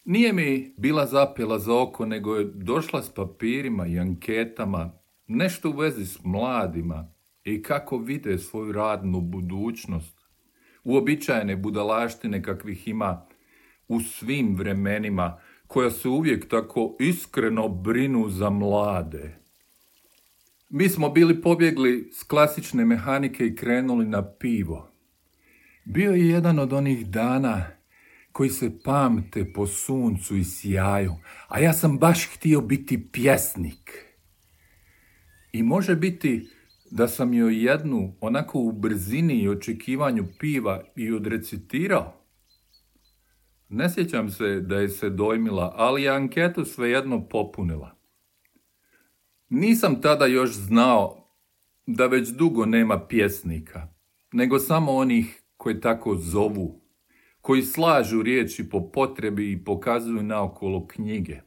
Nije 0.05 0.33
mi 0.33 0.75
bila 0.77 1.07
zapela 1.07 1.59
za 1.59 1.75
oko, 1.75 2.07
nego 2.07 2.37
je 2.37 2.45
došla 2.45 3.03
s 3.03 3.11
papirima 3.11 3.87
i 3.87 3.99
anketama, 3.99 4.93
nešto 5.27 5.71
u 5.71 5.73
vezi 5.73 6.07
s 6.07 6.19
mladima, 6.25 7.12
i 7.45 7.63
kako 7.63 7.99
vide 7.99 8.39
svoju 8.39 8.73
radnu 8.73 9.21
budućnost. 9.21 10.19
Uobičajene 10.85 11.57
budalaštine 11.57 12.43
kakvih 12.43 12.89
ima 12.89 13.27
u 13.89 14.01
svim 14.01 14.57
vremenima, 14.57 15.39
koja 15.67 15.91
se 15.91 16.09
uvijek 16.09 16.49
tako 16.49 16.97
iskreno 17.01 17.69
brinu 17.69 18.29
za 18.29 18.51
mlade. 18.51 19.39
Mi 20.69 20.89
smo 20.89 21.11
bili 21.11 21.43
pobjegli 21.43 22.11
s 22.13 22.23
klasične 22.23 22.85
mehanike 22.85 23.47
i 23.47 23.57
krenuli 23.57 24.07
na 24.07 24.35
pivo. 24.35 24.93
Bio 25.85 26.13
je 26.13 26.29
jedan 26.29 26.59
od 26.59 26.73
onih 26.73 27.07
dana 27.07 27.67
koji 28.33 28.51
se 28.51 28.71
pamte 28.85 29.53
po 29.53 29.67
suncu 29.67 30.37
i 30.37 30.45
sjaju, 30.45 31.13
a 31.49 31.61
ja 31.61 31.73
sam 31.73 31.99
baš 31.99 32.27
htio 32.35 32.61
biti 32.61 33.11
pjesnik. 33.13 34.07
I 35.53 35.63
može 35.63 35.97
biti 35.97 36.49
da 36.95 37.09
sam 37.09 37.35
joj 37.35 37.65
jednu 37.65 38.17
onako 38.21 38.59
u 38.59 38.73
brzini 38.73 39.35
i 39.35 39.49
očekivanju 39.49 40.25
piva 40.39 40.83
i 40.97 41.13
odrecitirao. 41.13 42.13
Ne 43.69 43.91
sjećam 43.91 44.31
se 44.31 44.61
da 44.61 44.77
je 44.77 44.89
se 44.89 45.11
dojmila, 45.11 45.75
ali 45.77 46.03
je 46.03 46.11
anketu 46.11 46.65
svejedno 46.65 47.29
popunila. 47.29 47.97
Nisam 49.49 50.01
tada 50.01 50.27
još 50.27 50.53
znao 50.53 51.35
da 51.87 52.07
već 52.07 52.29
dugo 52.29 52.67
nema 52.67 53.07
pjesnika, 53.07 53.89
nego 54.33 54.59
samo 54.59 54.93
onih 54.93 55.43
koji 55.57 55.81
tako 55.81 56.17
zovu, 56.17 56.81
koji 57.41 57.63
slažu 57.63 58.23
riječi 58.23 58.69
po 58.69 58.91
potrebi 58.91 59.53
i 59.53 59.65
pokazuju 59.65 60.23
naokolo 60.23 60.87
knjige. 60.87 61.41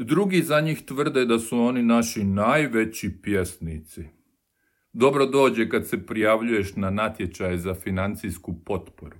Drugi 0.00 0.42
za 0.42 0.60
njih 0.60 0.84
tvrde 0.84 1.24
da 1.24 1.38
su 1.38 1.60
oni 1.60 1.82
naši 1.82 2.24
najveći 2.24 3.22
pjesnici. 3.22 4.04
Dobro 4.92 5.26
dođe 5.26 5.68
kad 5.68 5.88
se 5.88 6.06
prijavljuješ 6.06 6.76
na 6.76 6.90
natječaj 6.90 7.58
za 7.58 7.74
financijsku 7.74 8.64
potporu. 8.64 9.16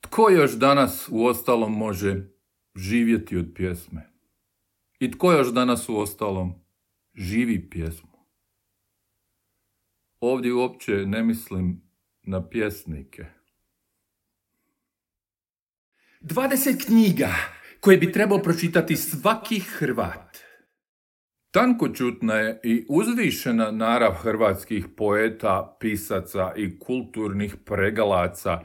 Tko 0.00 0.30
još 0.30 0.52
danas 0.52 1.08
u 1.10 1.26
ostalom 1.26 1.72
može 1.72 2.28
živjeti 2.74 3.36
od 3.36 3.52
pjesme? 3.54 4.10
I 4.98 5.10
tko 5.10 5.32
još 5.32 5.52
danas 5.52 5.88
u 5.88 5.96
ostalom 5.96 6.54
živi 7.14 7.70
pjesmu? 7.70 8.18
Ovdje 10.20 10.54
uopće 10.54 10.92
ne 10.92 11.22
mislim 11.22 11.82
na 12.22 12.48
pjesnike. 12.48 13.26
20 16.20 16.86
knjiga 16.86 17.34
koje 17.84 17.96
bi 17.96 18.12
trebao 18.12 18.38
pročitati 18.38 18.96
svaki 18.96 19.60
Hrvat. 19.60 20.38
Tankočutna 21.50 22.34
je 22.34 22.60
i 22.64 22.86
uzvišena 22.88 23.70
narav 23.70 24.12
hrvatskih 24.12 24.86
poeta, 24.96 25.76
pisaca 25.80 26.52
i 26.56 26.78
kulturnih 26.78 27.56
pregalaca 27.64 28.60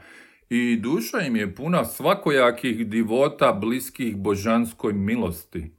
i 0.50 0.76
duša 0.76 1.20
im 1.20 1.36
je 1.36 1.54
puna 1.54 1.84
svakojakih 1.84 2.86
divota 2.88 3.52
bliskih 3.52 4.16
božanskoj 4.16 4.92
milosti. 4.92 5.70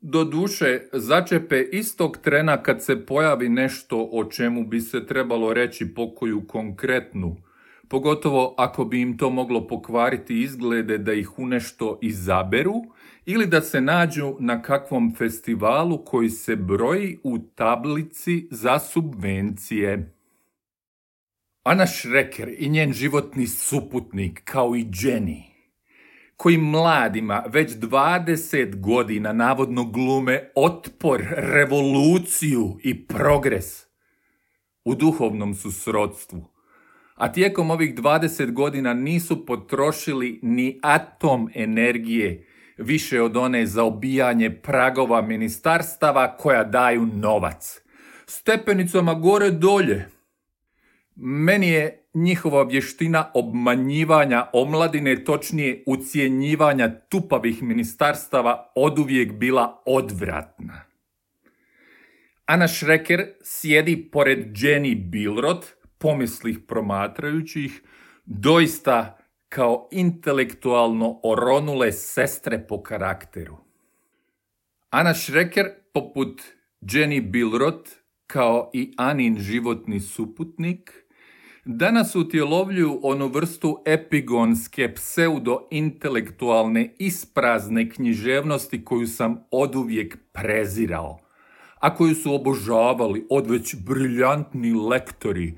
Do 0.00 0.24
duše 0.24 0.80
začepe 0.92 1.62
istog 1.72 2.18
trena 2.22 2.62
kad 2.62 2.82
se 2.82 3.06
pojavi 3.06 3.48
nešto 3.48 4.08
o 4.12 4.24
čemu 4.24 4.66
bi 4.66 4.80
se 4.80 5.06
trebalo 5.06 5.52
reći 5.52 5.94
pokoju 5.94 6.46
konkretnu, 6.46 7.36
pogotovo 7.88 8.54
ako 8.58 8.84
bi 8.84 9.00
im 9.00 9.18
to 9.18 9.30
moglo 9.30 9.66
pokvariti 9.66 10.40
izglede 10.40 10.98
da 10.98 11.12
ih 11.12 11.38
u 11.38 11.46
nešto 11.46 11.98
izaberu 12.02 12.74
ili 13.26 13.46
da 13.46 13.60
se 13.60 13.80
nađu 13.80 14.36
na 14.40 14.62
kakvom 14.62 15.14
festivalu 15.18 16.04
koji 16.04 16.30
se 16.30 16.56
broji 16.56 17.18
u 17.22 17.38
tablici 17.38 18.48
za 18.50 18.78
subvencije. 18.78 20.14
Ana 21.62 21.86
Šreker 21.86 22.54
i 22.58 22.68
njen 22.68 22.92
životni 22.92 23.46
suputnik, 23.46 24.42
kao 24.44 24.76
i 24.76 24.84
Jenny, 24.84 25.42
koji 26.36 26.58
mladima 26.58 27.44
već 27.48 27.70
20 27.70 28.80
godina 28.80 29.32
navodno 29.32 29.84
glume 29.84 30.50
otpor, 30.54 31.24
revoluciju 31.36 32.78
i 32.82 33.06
progres, 33.06 33.86
u 34.84 34.94
duhovnom 34.94 35.54
su 35.54 35.72
srodstvu. 35.72 36.53
A 37.14 37.32
tijekom 37.32 37.70
ovih 37.70 37.94
20 37.94 38.52
godina 38.52 38.94
nisu 38.94 39.46
potrošili 39.46 40.40
ni 40.42 40.78
atom 40.82 41.50
energije 41.54 42.46
više 42.78 43.22
od 43.22 43.36
one 43.36 43.66
za 43.66 43.84
obijanje 43.84 44.50
pragova 44.50 45.22
ministarstava 45.22 46.36
koja 46.36 46.64
daju 46.64 47.06
novac. 47.06 47.80
Stepenicama 48.26 49.14
gore 49.14 49.50
dolje. 49.50 50.08
Meni 51.16 51.68
je 51.68 52.08
njihova 52.14 52.62
vještina 52.62 53.30
obmanjivanja 53.34 54.46
omladine, 54.52 55.24
točnije 55.24 55.82
ucijenjivanja 55.86 56.88
tupavih 56.88 57.62
ministarstava 57.62 58.72
oduvijek 58.74 59.32
bila 59.32 59.82
odvratna. 59.86 60.84
Ana 62.46 62.68
Šreker 62.68 63.26
sjedi 63.42 64.08
pored 64.12 64.56
Jenny 64.56 65.10
Bilrot, 65.10 65.66
pomislih 66.04 66.58
promatrajućih, 66.68 67.82
doista 68.24 69.18
kao 69.48 69.88
intelektualno 69.92 71.20
oronule 71.22 71.92
sestre 71.92 72.66
po 72.68 72.82
karakteru. 72.82 73.56
Ana 74.90 75.14
Šreker, 75.14 75.66
poput 75.92 76.42
Jenny 76.80 77.30
Bilrot, 77.30 77.88
kao 78.26 78.70
i 78.74 78.92
Anin 78.96 79.38
životni 79.38 80.00
suputnik, 80.00 80.92
danas 81.64 82.16
utjelovljuju 82.16 83.00
onu 83.02 83.28
vrstu 83.28 83.82
epigonske 83.86 84.94
pseudo-intelektualne 84.94 86.94
isprazne 86.98 87.90
književnosti 87.90 88.84
koju 88.84 89.06
sam 89.06 89.44
oduvijek 89.50 90.18
prezirao, 90.32 91.18
a 91.78 91.94
koju 91.94 92.14
su 92.14 92.34
obožavali 92.34 93.26
odveć 93.30 93.76
briljantni 93.86 94.72
lektori, 94.72 95.54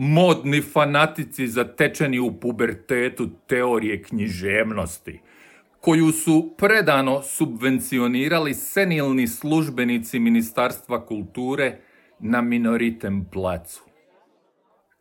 modni 0.00 0.60
fanatici 0.62 1.48
zatečeni 1.48 2.18
u 2.18 2.40
pubertetu 2.40 3.28
teorije 3.46 4.02
književnosti, 4.02 5.20
koju 5.80 6.12
su 6.12 6.54
predano 6.58 7.22
subvencionirali 7.22 8.54
senilni 8.54 9.26
službenici 9.26 10.18
Ministarstva 10.18 11.06
kulture 11.06 11.80
na 12.18 12.42
minoritem 12.42 13.24
placu. 13.32 13.82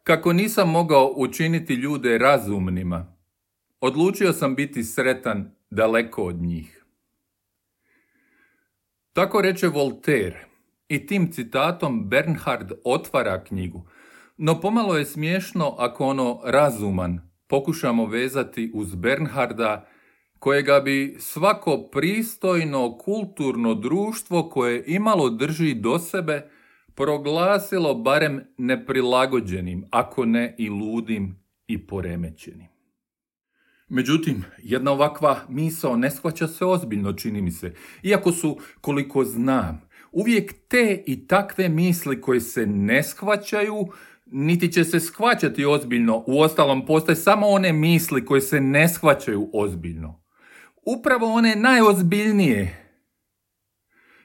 Kako 0.04 0.34
nisam 0.34 0.70
mogao 0.72 1.14
učiniti 1.16 1.74
ljude 1.74 2.18
razumnima, 2.18 3.16
odlučio 3.82 4.34
sam 4.34 4.56
biti 4.56 4.84
sretan 4.84 5.52
daleko 5.70 6.24
od 6.24 6.36
njih. 6.36 6.86
Tako 9.14 9.42
reče 9.42 9.68
Voltaire 9.68 10.46
i 10.88 11.06
tim 11.06 11.32
citatom 11.32 12.10
Bernhard 12.10 12.72
otvara 12.84 13.44
knjigu, 13.44 13.88
no 14.38 14.62
pomalo 14.62 14.98
je 14.98 15.06
smiješno 15.06 15.76
ako 15.78 16.06
ono 16.06 16.42
razuman 16.46 17.20
pokušamo 17.48 18.06
vezati 18.06 18.72
uz 18.74 18.96
Bernharda, 18.96 19.88
kojega 20.40 20.80
bi 20.80 21.16
svako 21.20 21.90
pristojno 21.92 22.98
kulturno 22.98 23.74
društvo 23.74 24.50
koje 24.50 24.84
imalo 24.88 25.30
drži 25.30 25.74
do 25.74 26.00
sebe 26.00 26.50
proglasilo 26.96 27.96
barem 27.96 28.42
neprilagođenim, 28.58 29.86
ako 29.92 30.26
ne 30.26 30.56
i 30.58 30.70
ludim 30.70 31.40
i 31.68 31.88
poremećenim. 31.88 32.68
Međutim, 33.90 34.44
jedna 34.58 34.92
ovakva 34.92 35.40
misao 35.50 35.98
ne 35.98 36.12
shvaća 36.12 36.48
se 36.48 36.66
ozbiljno, 36.66 37.14
čini 37.14 37.42
mi 37.42 37.52
se, 37.52 37.74
iako 38.04 38.32
su, 38.32 38.58
koliko 38.82 39.24
znam, 39.24 39.90
uvijek 40.12 40.54
te 40.68 41.04
i 41.08 41.28
takve 41.28 41.70
misli 41.70 42.22
koje 42.22 42.42
se 42.42 42.66
ne 42.66 43.04
shvaćaju, 43.04 43.88
niti 44.32 44.72
će 44.72 44.84
se 44.84 45.00
shvaćati 45.00 45.66
ozbiljno, 45.66 46.24
u 46.28 46.42
ostalom 46.42 46.86
postoje 46.86 47.16
samo 47.16 47.48
one 47.48 47.74
misli 47.74 48.26
koje 48.26 48.42
se 48.42 48.62
ne 48.62 48.88
shvaćaju 48.90 49.50
ozbiljno. 49.54 50.24
Upravo 50.86 51.34
one 51.34 51.56
najozbiljnije. 51.56 52.84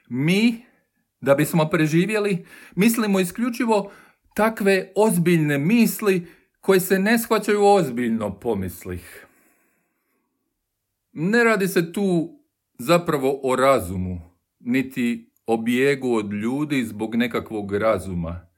Mi, 0.09 0.65
da 1.21 1.35
bismo 1.35 1.69
preživjeli, 1.69 2.45
mislimo 2.75 3.19
isključivo 3.19 3.91
takve 4.35 4.91
ozbiljne 4.95 5.57
misli 5.57 6.27
koje 6.61 6.79
se 6.79 6.99
ne 6.99 7.19
shvaćaju 7.19 7.65
ozbiljno, 7.65 8.39
pomislih. 8.39 9.27
Ne 11.11 11.43
radi 11.43 11.67
se 11.67 11.93
tu 11.93 12.39
zapravo 12.77 13.39
o 13.43 13.55
razumu, 13.55 14.21
niti 14.59 15.31
o 15.45 15.57
bijegu 15.57 16.15
od 16.15 16.33
ljudi 16.33 16.83
zbog 16.83 17.15
nekakvog 17.15 17.73
razuma. 17.73 18.52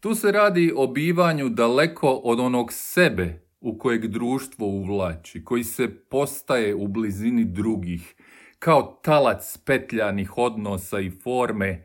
Tu 0.00 0.14
se 0.14 0.32
radi 0.32 0.72
o 0.76 0.86
bivanju 0.86 1.48
daleko 1.48 2.08
od 2.08 2.40
onog 2.40 2.72
sebe 2.72 3.46
u 3.60 3.78
kojeg 3.78 4.06
društvo 4.06 4.66
uvlači, 4.66 5.44
koji 5.44 5.64
se 5.64 5.88
postaje 5.94 6.74
u 6.74 6.88
blizini 6.88 7.44
drugih, 7.44 8.14
kao 8.58 9.00
talac 9.02 9.58
petljanih 9.58 10.38
odnosa 10.38 11.00
i 11.00 11.10
forme, 11.10 11.84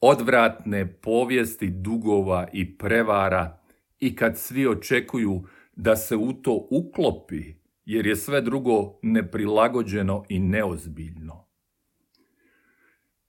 odvratne 0.00 0.92
povijesti 0.92 1.70
dugova 1.70 2.48
i 2.52 2.78
prevara 2.78 3.60
i 4.00 4.16
kad 4.16 4.38
svi 4.38 4.66
očekuju 4.66 5.42
da 5.76 5.96
se 5.96 6.16
u 6.16 6.32
to 6.32 6.66
uklopi, 6.70 7.54
jer 7.84 8.06
je 8.06 8.16
sve 8.16 8.40
drugo 8.40 8.98
neprilagođeno 9.02 10.24
i 10.28 10.38
neozbiljno. 10.38 11.46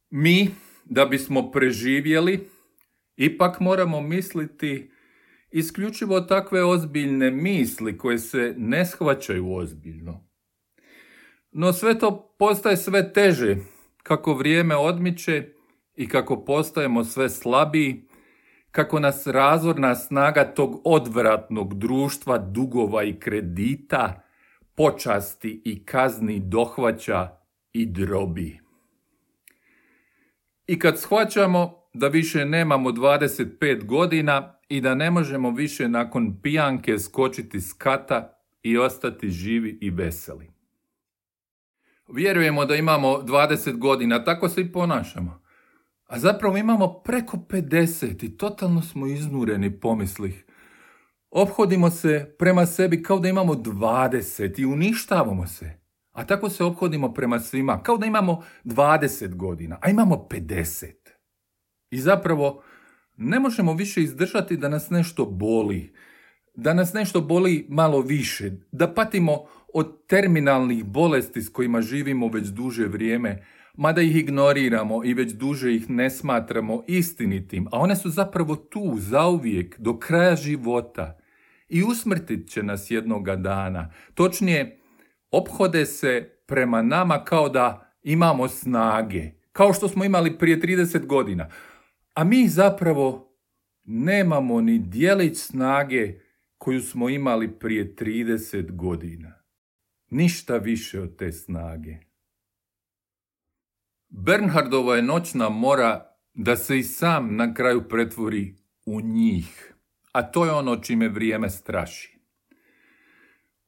Mi, 0.10 0.50
da 0.86 1.06
bismo 1.06 1.52
preživjeli, 1.52 2.48
Ipak 3.22 3.60
moramo 3.60 4.02
misliti 4.02 4.92
isključivo 5.52 6.22
takve 6.22 6.64
ozbiljne 6.64 7.32
misli 7.32 7.98
koje 7.98 8.18
se 8.18 8.54
ne 8.58 8.86
shvaćaju 8.86 9.54
ozbiljno. 9.54 10.28
No 11.52 11.74
sve 11.74 12.00
to 12.00 12.36
postaje 12.40 12.78
sve 12.78 13.14
teže 13.14 13.58
kako 14.04 14.34
vrijeme 14.34 14.76
odmiče 14.76 15.54
i 15.96 16.08
kako 16.08 16.46
postajemo 16.46 17.04
sve 17.04 17.30
slabiji, 17.30 18.08
kako 18.72 19.00
nas 19.00 19.28
razorna 19.28 19.96
snaga 19.96 20.54
tog 20.54 20.82
odvratnog 20.84 21.80
društva 21.80 22.38
dugova 22.38 23.04
i 23.04 23.20
kredita, 23.20 24.22
počasti 24.76 25.62
i 25.66 25.86
kazni 25.86 26.40
dohvaća 26.40 27.30
i 27.74 27.86
drobi. 27.86 28.60
I 30.68 30.80
kad 30.80 31.00
shvaćamo 31.00 31.81
da 31.94 32.08
više 32.08 32.46
nemamo 32.46 32.90
25 32.90 33.86
godina 33.86 34.54
i 34.70 34.82
da 34.82 34.96
ne 34.96 35.12
možemo 35.12 35.52
više 35.52 35.90
nakon 35.90 36.42
pijanke 36.42 37.00
skočiti 37.00 37.62
s 37.62 37.74
kata 37.74 38.38
i 38.64 38.78
ostati 38.78 39.30
živi 39.30 39.78
i 39.82 39.90
veseli. 39.90 40.52
Vjerujemo 42.14 42.66
da 42.66 42.76
imamo 42.76 43.08
20 43.08 43.78
godina, 43.78 44.24
tako 44.24 44.50
se 44.50 44.62
i 44.62 44.72
ponašamo. 44.72 45.42
A 46.06 46.20
zapravo 46.20 46.58
imamo 46.58 46.94
preko 46.94 47.38
50 47.38 48.26
i 48.26 48.38
totalno 48.38 48.82
smo 48.82 49.08
iznureni 49.08 49.80
pomislih. 49.80 50.46
Obhodimo 51.30 51.90
se 51.90 52.36
prema 52.40 52.66
sebi 52.66 53.04
kao 53.04 53.20
da 53.20 53.30
imamo 53.30 53.54
20 53.54 54.60
i 54.62 54.66
uništavamo 54.66 55.48
se. 55.48 55.82
A 56.12 56.26
tako 56.26 56.50
se 56.50 56.64
obhodimo 56.64 57.14
prema 57.14 57.40
svima, 57.40 57.84
kao 57.84 57.98
da 57.98 58.06
imamo 58.06 58.44
20 58.64 59.36
godina, 59.36 59.78
a 59.82 59.90
imamo 59.90 60.28
50. 60.30 61.01
I 61.92 62.00
zapravo 62.00 62.64
ne 63.18 63.40
možemo 63.40 63.74
više 63.74 64.04
izdržati 64.04 64.58
da 64.58 64.70
nas 64.70 64.90
nešto 64.90 65.26
boli, 65.26 65.94
da 66.56 66.74
nas 66.74 66.94
nešto 66.94 67.22
boli 67.22 67.66
malo 67.70 68.02
više, 68.02 68.52
da 68.72 68.94
patimo 68.94 69.46
od 69.74 70.06
terminalnih 70.08 70.86
bolesti 70.86 71.42
s 71.42 71.50
kojima 71.50 71.82
živimo 71.82 72.28
već 72.28 72.48
duže 72.48 72.86
vrijeme, 72.86 73.46
mada 73.76 74.02
ih 74.02 74.16
ignoriramo 74.16 75.06
i 75.06 75.14
već 75.14 75.32
duže 75.32 75.76
ih 75.76 75.90
ne 75.90 76.10
smatramo 76.10 76.84
istinitim, 76.88 77.68
a 77.72 77.80
one 77.80 77.96
su 77.96 78.10
zapravo 78.10 78.56
tu, 78.56 78.96
zauvijek, 78.98 79.80
do 79.80 80.00
kraja 80.00 80.36
života 80.36 81.18
i 81.70 81.84
usmrtit 81.84 82.50
će 82.50 82.64
nas 82.64 82.92
jednoga 82.92 83.36
dana. 83.36 83.94
Točnije, 84.14 84.80
ophode 85.32 85.86
se 85.86 86.30
prema 86.46 86.82
nama 86.82 87.24
kao 87.24 87.50
da 87.50 87.96
imamo 88.04 88.48
snage, 88.48 89.32
kao 89.52 89.74
što 89.74 89.88
smo 89.88 90.06
imali 90.06 90.38
prije 90.38 90.60
30 90.62 91.06
godina. 91.06 91.50
A 92.22 92.24
mi 92.24 92.48
zapravo 92.48 93.38
nemamo 93.84 94.62
ni 94.62 94.80
dijelić 94.80 95.38
snage 95.38 96.20
koju 96.58 96.82
smo 96.82 97.10
imali 97.10 97.60
prije 97.60 97.96
30 97.96 98.76
godina. 98.76 99.34
Ništa 100.10 100.58
više 100.58 101.02
od 101.02 101.18
te 101.18 101.32
snage. 101.32 101.98
Bernhardova 104.10 104.96
je 104.96 105.02
noćna 105.02 105.50
mora 105.50 106.16
da 106.34 106.56
se 106.56 106.80
i 106.80 106.84
sam 106.84 107.36
na 107.36 107.54
kraju 107.54 107.90
pretvori 107.90 108.56
u 108.86 109.02
njih, 109.02 109.74
a 110.12 110.32
to 110.32 110.46
je 110.46 110.52
ono 110.52 110.76
čime 110.76 111.10
vrijeme 111.10 111.50
straši. 111.50 112.20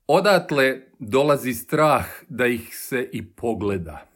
Odatle 0.07 0.81
dolazi 0.99 1.53
strah 1.53 2.05
da 2.29 2.47
ih 2.47 2.77
se 2.77 3.09
i 3.13 3.31
pogleda. 3.35 4.12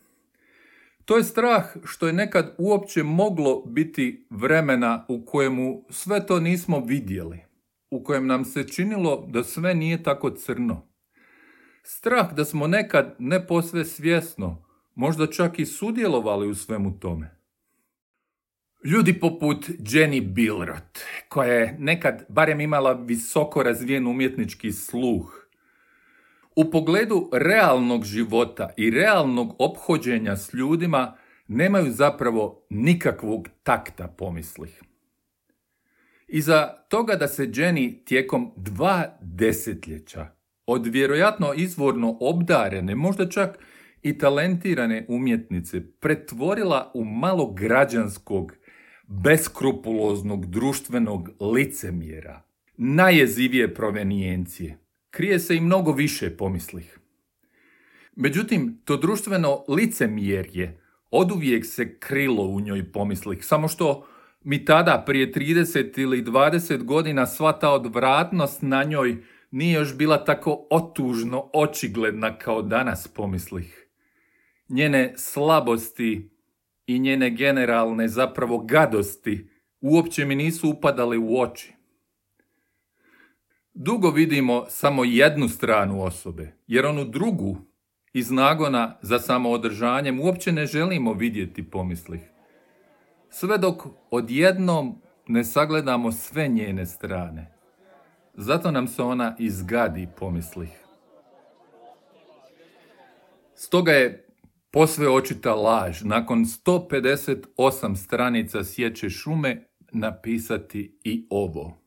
To 1.07 1.17
je 1.17 1.23
strah 1.23 1.63
što 1.85 2.07
je 2.07 2.13
nekad 2.13 2.55
uopće 2.57 3.03
moglo 3.03 3.63
biti 3.65 4.27
vremena 4.29 5.05
u 5.09 5.25
kojemu 5.25 5.85
sve 5.89 6.25
to 6.25 6.39
nismo 6.39 6.79
vidjeli, 6.79 7.39
u 7.91 8.03
kojem 8.03 8.27
nam 8.27 8.45
se 8.45 8.67
činilo 8.67 9.27
da 9.29 9.43
sve 9.43 9.75
nije 9.75 10.03
tako 10.03 10.29
crno. 10.29 10.87
Strah 11.83 12.33
da 12.33 12.45
smo 12.45 12.67
nekad 12.67 13.15
ne 13.19 13.47
posve 13.47 13.85
svjesno, 13.85 14.65
možda 14.95 15.27
čak 15.27 15.59
i 15.59 15.65
sudjelovali 15.65 16.49
u 16.49 16.55
svemu 16.55 16.99
tome. 16.99 17.39
Ljudi 18.83 19.19
poput 19.19 19.69
Jenny 19.69 20.33
Bilrot, 20.33 20.99
koja 21.29 21.53
je 21.53 21.75
nekad 21.79 22.25
barem 22.29 22.61
imala 22.61 22.93
visoko 22.93 23.63
razvijen 23.63 24.07
umjetnički 24.07 24.71
sluh, 24.71 25.46
u 26.57 26.71
pogledu 26.71 27.29
realnog 27.33 28.03
života 28.03 28.69
i 28.77 28.89
realnog 28.89 29.55
ophođenja 29.59 30.37
s 30.37 30.53
ljudima 30.53 31.17
nemaju 31.47 31.91
zapravo 31.91 32.65
nikakvog 32.69 33.49
takta 33.63 34.07
pomislih. 34.07 34.83
Iza 36.27 36.67
toga 36.89 37.15
da 37.15 37.27
se 37.27 37.47
Jenny 37.47 38.03
tijekom 38.05 38.51
dva 38.55 39.17
desetljeća 39.21 40.27
od 40.65 40.87
vjerojatno 40.87 41.53
izvorno 41.53 42.17
obdarene, 42.21 42.95
možda 42.95 43.29
čak 43.29 43.59
i 44.01 44.17
talentirane 44.17 45.05
umjetnice 45.09 45.81
pretvorila 45.99 46.91
u 46.93 47.05
malo 47.05 47.53
građanskog, 47.53 48.53
beskrupuloznog 49.07 50.45
društvenog 50.45 51.29
licemjera, 51.53 52.41
najjezivije 52.77 53.73
provenijencije– 53.73 54.77
krije 55.17 55.39
se 55.39 55.55
i 55.55 55.61
mnogo 55.61 55.91
više 55.91 56.37
pomislih. 56.37 56.99
Međutim, 58.15 58.81
to 58.85 58.97
društveno 58.97 59.63
licemjerje 59.67 60.81
oduvijek 61.11 61.65
se 61.65 61.99
krilo 61.99 62.43
u 62.43 62.59
njoj 62.59 62.91
pomislih, 62.91 63.45
samo 63.45 63.67
što 63.67 64.07
mi 64.43 64.65
tada 64.65 65.03
prije 65.05 65.31
30 65.31 66.01
ili 66.01 66.23
20 66.23 66.83
godina 66.83 67.25
sva 67.25 67.59
ta 67.59 67.71
odvratnost 67.71 68.61
na 68.61 68.83
njoj 68.83 69.17
nije 69.51 69.73
još 69.73 69.97
bila 69.97 70.23
tako 70.23 70.67
otužno 70.69 71.49
očigledna 71.53 72.37
kao 72.37 72.61
danas 72.61 73.07
pomislih. 73.07 73.87
Njene 74.69 75.13
slabosti 75.15 76.29
i 76.87 76.99
njene 76.99 77.29
generalne 77.29 78.07
zapravo 78.07 78.57
gadosti 78.57 79.49
uopće 79.81 80.25
mi 80.25 80.35
nisu 80.35 80.69
upadale 80.69 81.17
u 81.17 81.41
oči. 81.41 81.76
Dugo 83.79 84.09
vidimo 84.09 84.65
samo 84.69 85.03
jednu 85.03 85.49
stranu 85.49 86.03
osobe, 86.03 86.53
jer 86.67 86.85
onu 86.85 87.05
drugu 87.05 87.57
iz 88.13 88.31
nagona 88.31 88.97
za 89.01 89.19
samoodržanjem 89.19 90.19
uopće 90.19 90.51
ne 90.51 90.65
želimo 90.65 91.13
vidjeti 91.13 91.69
pomislih. 91.69 92.21
Sve 93.29 93.57
dok 93.57 93.83
odjednom 94.11 95.01
ne 95.27 95.43
sagledamo 95.43 96.11
sve 96.11 96.47
njene 96.47 96.85
strane. 96.85 97.53
Zato 98.33 98.71
nam 98.71 98.87
se 98.87 99.01
ona 99.01 99.35
izgadi 99.39 100.07
pomislih. 100.19 100.85
Stoga 103.55 103.91
je 103.91 104.27
posve 104.71 105.09
očita 105.09 105.55
laž 105.55 106.01
nakon 106.03 106.39
158 106.39 107.95
stranica 107.95 108.63
sjeće 108.63 109.09
šume 109.09 109.67
napisati 109.91 110.99
i 111.03 111.27
ovo. 111.29 111.86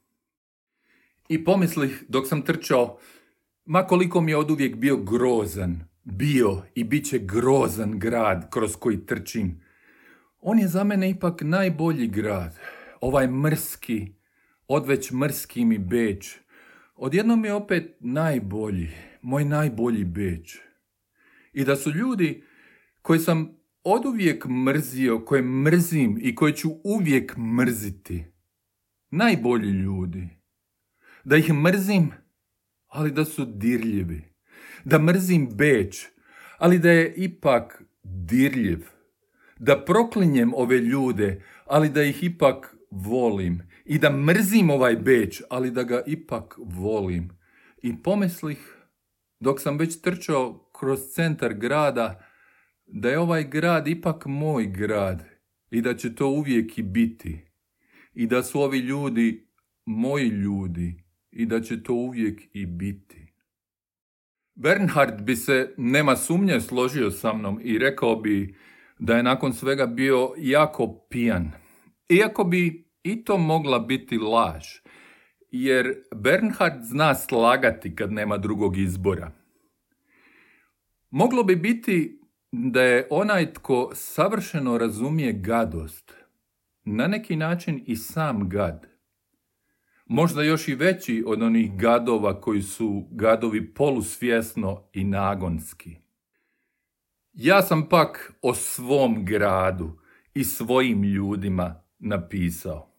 I 1.31 1.45
pomislih 1.45 2.05
dok 2.09 2.27
sam 2.29 2.43
trčao, 2.43 2.99
ma 3.65 3.87
koliko 3.87 4.21
mi 4.21 4.33
je 4.33 4.37
oduvijek 4.37 4.77
bio 4.77 4.97
grozan, 4.97 5.81
bio 6.05 6.63
i 6.75 6.85
bit 6.85 7.07
će 7.07 7.19
grozan 7.19 7.99
grad 7.99 8.51
kroz 8.51 8.77
koji 8.77 9.07
trčim. 9.07 9.61
On 10.41 10.59
je 10.59 10.69
za 10.69 10.85
mene 10.85 11.11
ipak 11.11 11.43
najbolji 11.43 12.07
grad, 12.07 12.59
ovaj 13.01 13.27
mrski, 13.27 14.13
odveć 14.69 15.11
mrski 15.13 15.65
mi 15.65 15.79
Beč. 15.79 16.37
Odjednom 16.95 17.45
je 17.45 17.55
opet 17.55 17.97
najbolji, 18.01 18.89
moj 19.23 19.45
najbolji 19.45 20.05
Beč. 20.05 20.59
I 21.53 21.65
da 21.65 21.77
su 21.77 21.91
ljudi 21.91 22.43
koji 23.03 23.19
sam 23.19 23.57
oduvijek 23.85 24.47
mrzio, 24.47 25.25
koje 25.25 25.43
mrzim 25.43 26.19
i 26.23 26.35
koje 26.35 26.57
ću 26.57 26.71
uvijek 26.85 27.37
mrziti, 27.37 28.25
najbolji 29.11 29.71
ljudi 29.71 30.40
da 31.31 31.37
ih 31.37 31.53
mrzim, 31.53 32.11
ali 32.89 33.11
da 33.11 33.25
su 33.25 33.45
dirljivi. 33.45 34.23
Da 34.85 34.99
mrzim 34.99 35.49
Beč, 35.55 36.07
ali 36.59 36.79
da 36.79 36.91
je 36.91 37.15
ipak 37.17 37.83
dirljiv. 38.03 38.87
Da 39.59 39.85
proklinjem 39.85 40.55
ove 40.55 40.79
ljude, 40.79 41.43
ali 41.67 41.89
da 41.89 42.03
ih 42.03 42.25
ipak 42.25 42.77
volim. 42.91 43.63
I 43.85 43.99
da 43.99 44.11
mrzim 44.11 44.71
ovaj 44.71 44.97
Beč, 44.97 45.43
ali 45.51 45.71
da 45.71 45.83
ga 45.83 46.03
ipak 46.07 46.55
volim. 46.59 47.31
I 47.83 48.03
pomislih, 48.03 48.77
dok 49.41 49.61
sam 49.61 49.79
već 49.79 50.01
trčao 50.01 50.71
kroz 50.81 51.01
centar 51.15 51.55
grada, 51.55 52.27
da 52.87 53.11
je 53.11 53.19
ovaj 53.19 53.45
grad 53.45 53.89
ipak 53.89 54.27
moj 54.27 54.67
grad 54.67 55.25
i 55.71 55.81
da 55.81 55.97
će 55.97 56.15
to 56.15 56.29
uvijek 56.29 56.79
i 56.79 56.83
biti. 56.83 57.47
I 58.15 58.27
da 58.27 58.43
su 58.43 58.61
ovi 58.61 58.79
ljudi 58.79 59.47
moji 59.87 60.29
ljudi 60.29 61.10
i 61.33 61.47
da 61.47 61.61
će 61.61 61.83
to 61.83 61.95
uvijek 61.95 62.43
i 62.53 62.67
biti. 62.67 63.27
Bernhard 64.55 65.23
bi 65.23 65.37
se, 65.37 65.75
nema 65.77 66.17
sumnje, 66.17 66.61
složio 66.61 67.11
sa 67.11 67.33
mnom 67.33 67.61
i 67.63 67.79
rekao 67.79 68.17
bi 68.17 68.55
da 68.99 69.17
je 69.17 69.23
nakon 69.23 69.53
svega 69.53 69.87
bio 69.87 70.33
jako 70.39 71.07
pijan. 71.11 71.51
Iako 72.09 72.45
bi 72.45 72.85
i 73.03 73.25
to 73.25 73.39
mogla 73.39 73.79
biti 73.79 74.19
laž, 74.19 74.65
jer 75.51 75.95
Bernhard 76.15 76.83
zna 76.83 77.15
slagati 77.15 77.97
kad 77.97 78.13
nema 78.13 78.37
drugog 78.37 78.77
izbora. 78.77 79.33
Moglo 81.11 81.43
bi 81.43 81.57
biti 81.57 82.21
da 82.53 82.83
je 82.83 83.07
onaj 83.11 83.53
tko 83.53 83.91
savršeno 83.95 84.79
razumije 84.79 85.33
gadost, 85.33 86.15
na 86.85 87.07
neki 87.07 87.37
način 87.37 87.85
i 87.87 87.97
sam 87.97 88.49
gad 88.49 88.90
možda 90.11 90.43
još 90.43 90.69
i 90.69 90.75
veći 90.75 91.25
od 91.27 91.43
onih 91.43 91.77
gadova 91.77 92.41
koji 92.41 92.63
su 92.63 93.05
gadovi 93.11 93.75
polusvjesno 93.75 94.83
i 94.93 95.05
nagonski. 95.05 95.97
Ja 97.33 97.63
sam 97.63 97.89
pak 97.89 98.33
o 98.43 98.55
svom 98.55 99.25
gradu 99.25 99.99
i 100.35 100.45
svojim 100.45 101.03
ljudima 101.03 101.83
napisao. 101.99 102.91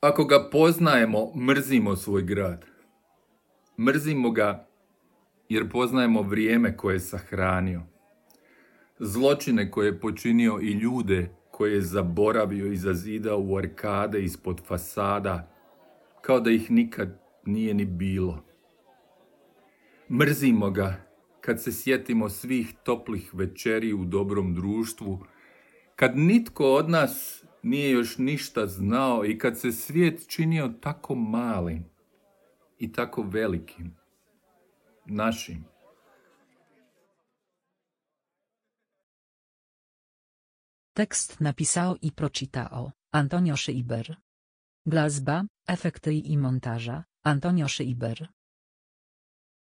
Ako 0.00 0.24
ga 0.24 0.48
poznajemo, 0.52 1.34
mrzimo 1.36 1.96
svoj 1.96 2.22
grad. 2.22 2.64
Mrzimo 3.78 4.30
ga 4.30 4.68
jer 5.48 5.70
poznajemo 5.70 6.22
vrijeme 6.22 6.76
koje 6.76 6.94
je 6.94 7.00
sahranio. 7.00 7.82
Zločine 8.98 9.70
koje 9.70 9.86
je 9.86 10.00
počinio 10.00 10.58
i 10.62 10.70
ljude 10.70 11.34
koje 11.50 11.74
je 11.74 11.82
zaboravio 11.82 12.66
i 12.66 12.76
zazidao 12.76 13.38
u 13.40 13.56
arkade 13.56 14.22
ispod 14.22 14.60
fasada 14.66 15.53
kao 16.26 16.40
da 16.40 16.50
ih 16.50 16.70
nikad 16.70 17.20
nije 17.44 17.74
ni 17.74 17.84
bilo. 17.84 18.44
Mrzimo 20.10 20.70
ga 20.70 21.06
kad 21.40 21.62
se 21.62 21.72
sjetimo 21.72 22.28
svih 22.28 22.74
toplih 22.82 23.34
večeri 23.34 23.92
u 23.92 24.04
dobrom 24.04 24.54
društvu, 24.54 25.26
kad 25.96 26.18
nitko 26.18 26.64
od 26.64 26.90
nas 26.90 27.44
nije 27.62 27.90
još 27.90 28.18
ništa 28.18 28.66
znao 28.66 29.24
i 29.24 29.38
kad 29.38 29.60
se 29.60 29.72
svijet 29.72 30.28
činio 30.28 30.68
tako 30.80 31.14
malim 31.14 31.84
i 32.78 32.92
tako 32.92 33.22
velikim, 33.22 33.96
našim. 35.06 35.64
Tekst 40.92 41.40
napisał 41.40 41.96
i 42.00 42.12
pročitao 42.12 42.90
Antonio 43.10 43.56
Schreiber. 43.56 44.16
Glazba, 44.84 45.44
efekty 45.66 46.14
i 46.14 46.38
montaża, 46.38 47.04
Antonio 47.22 47.68
Schreiber. 47.68 48.28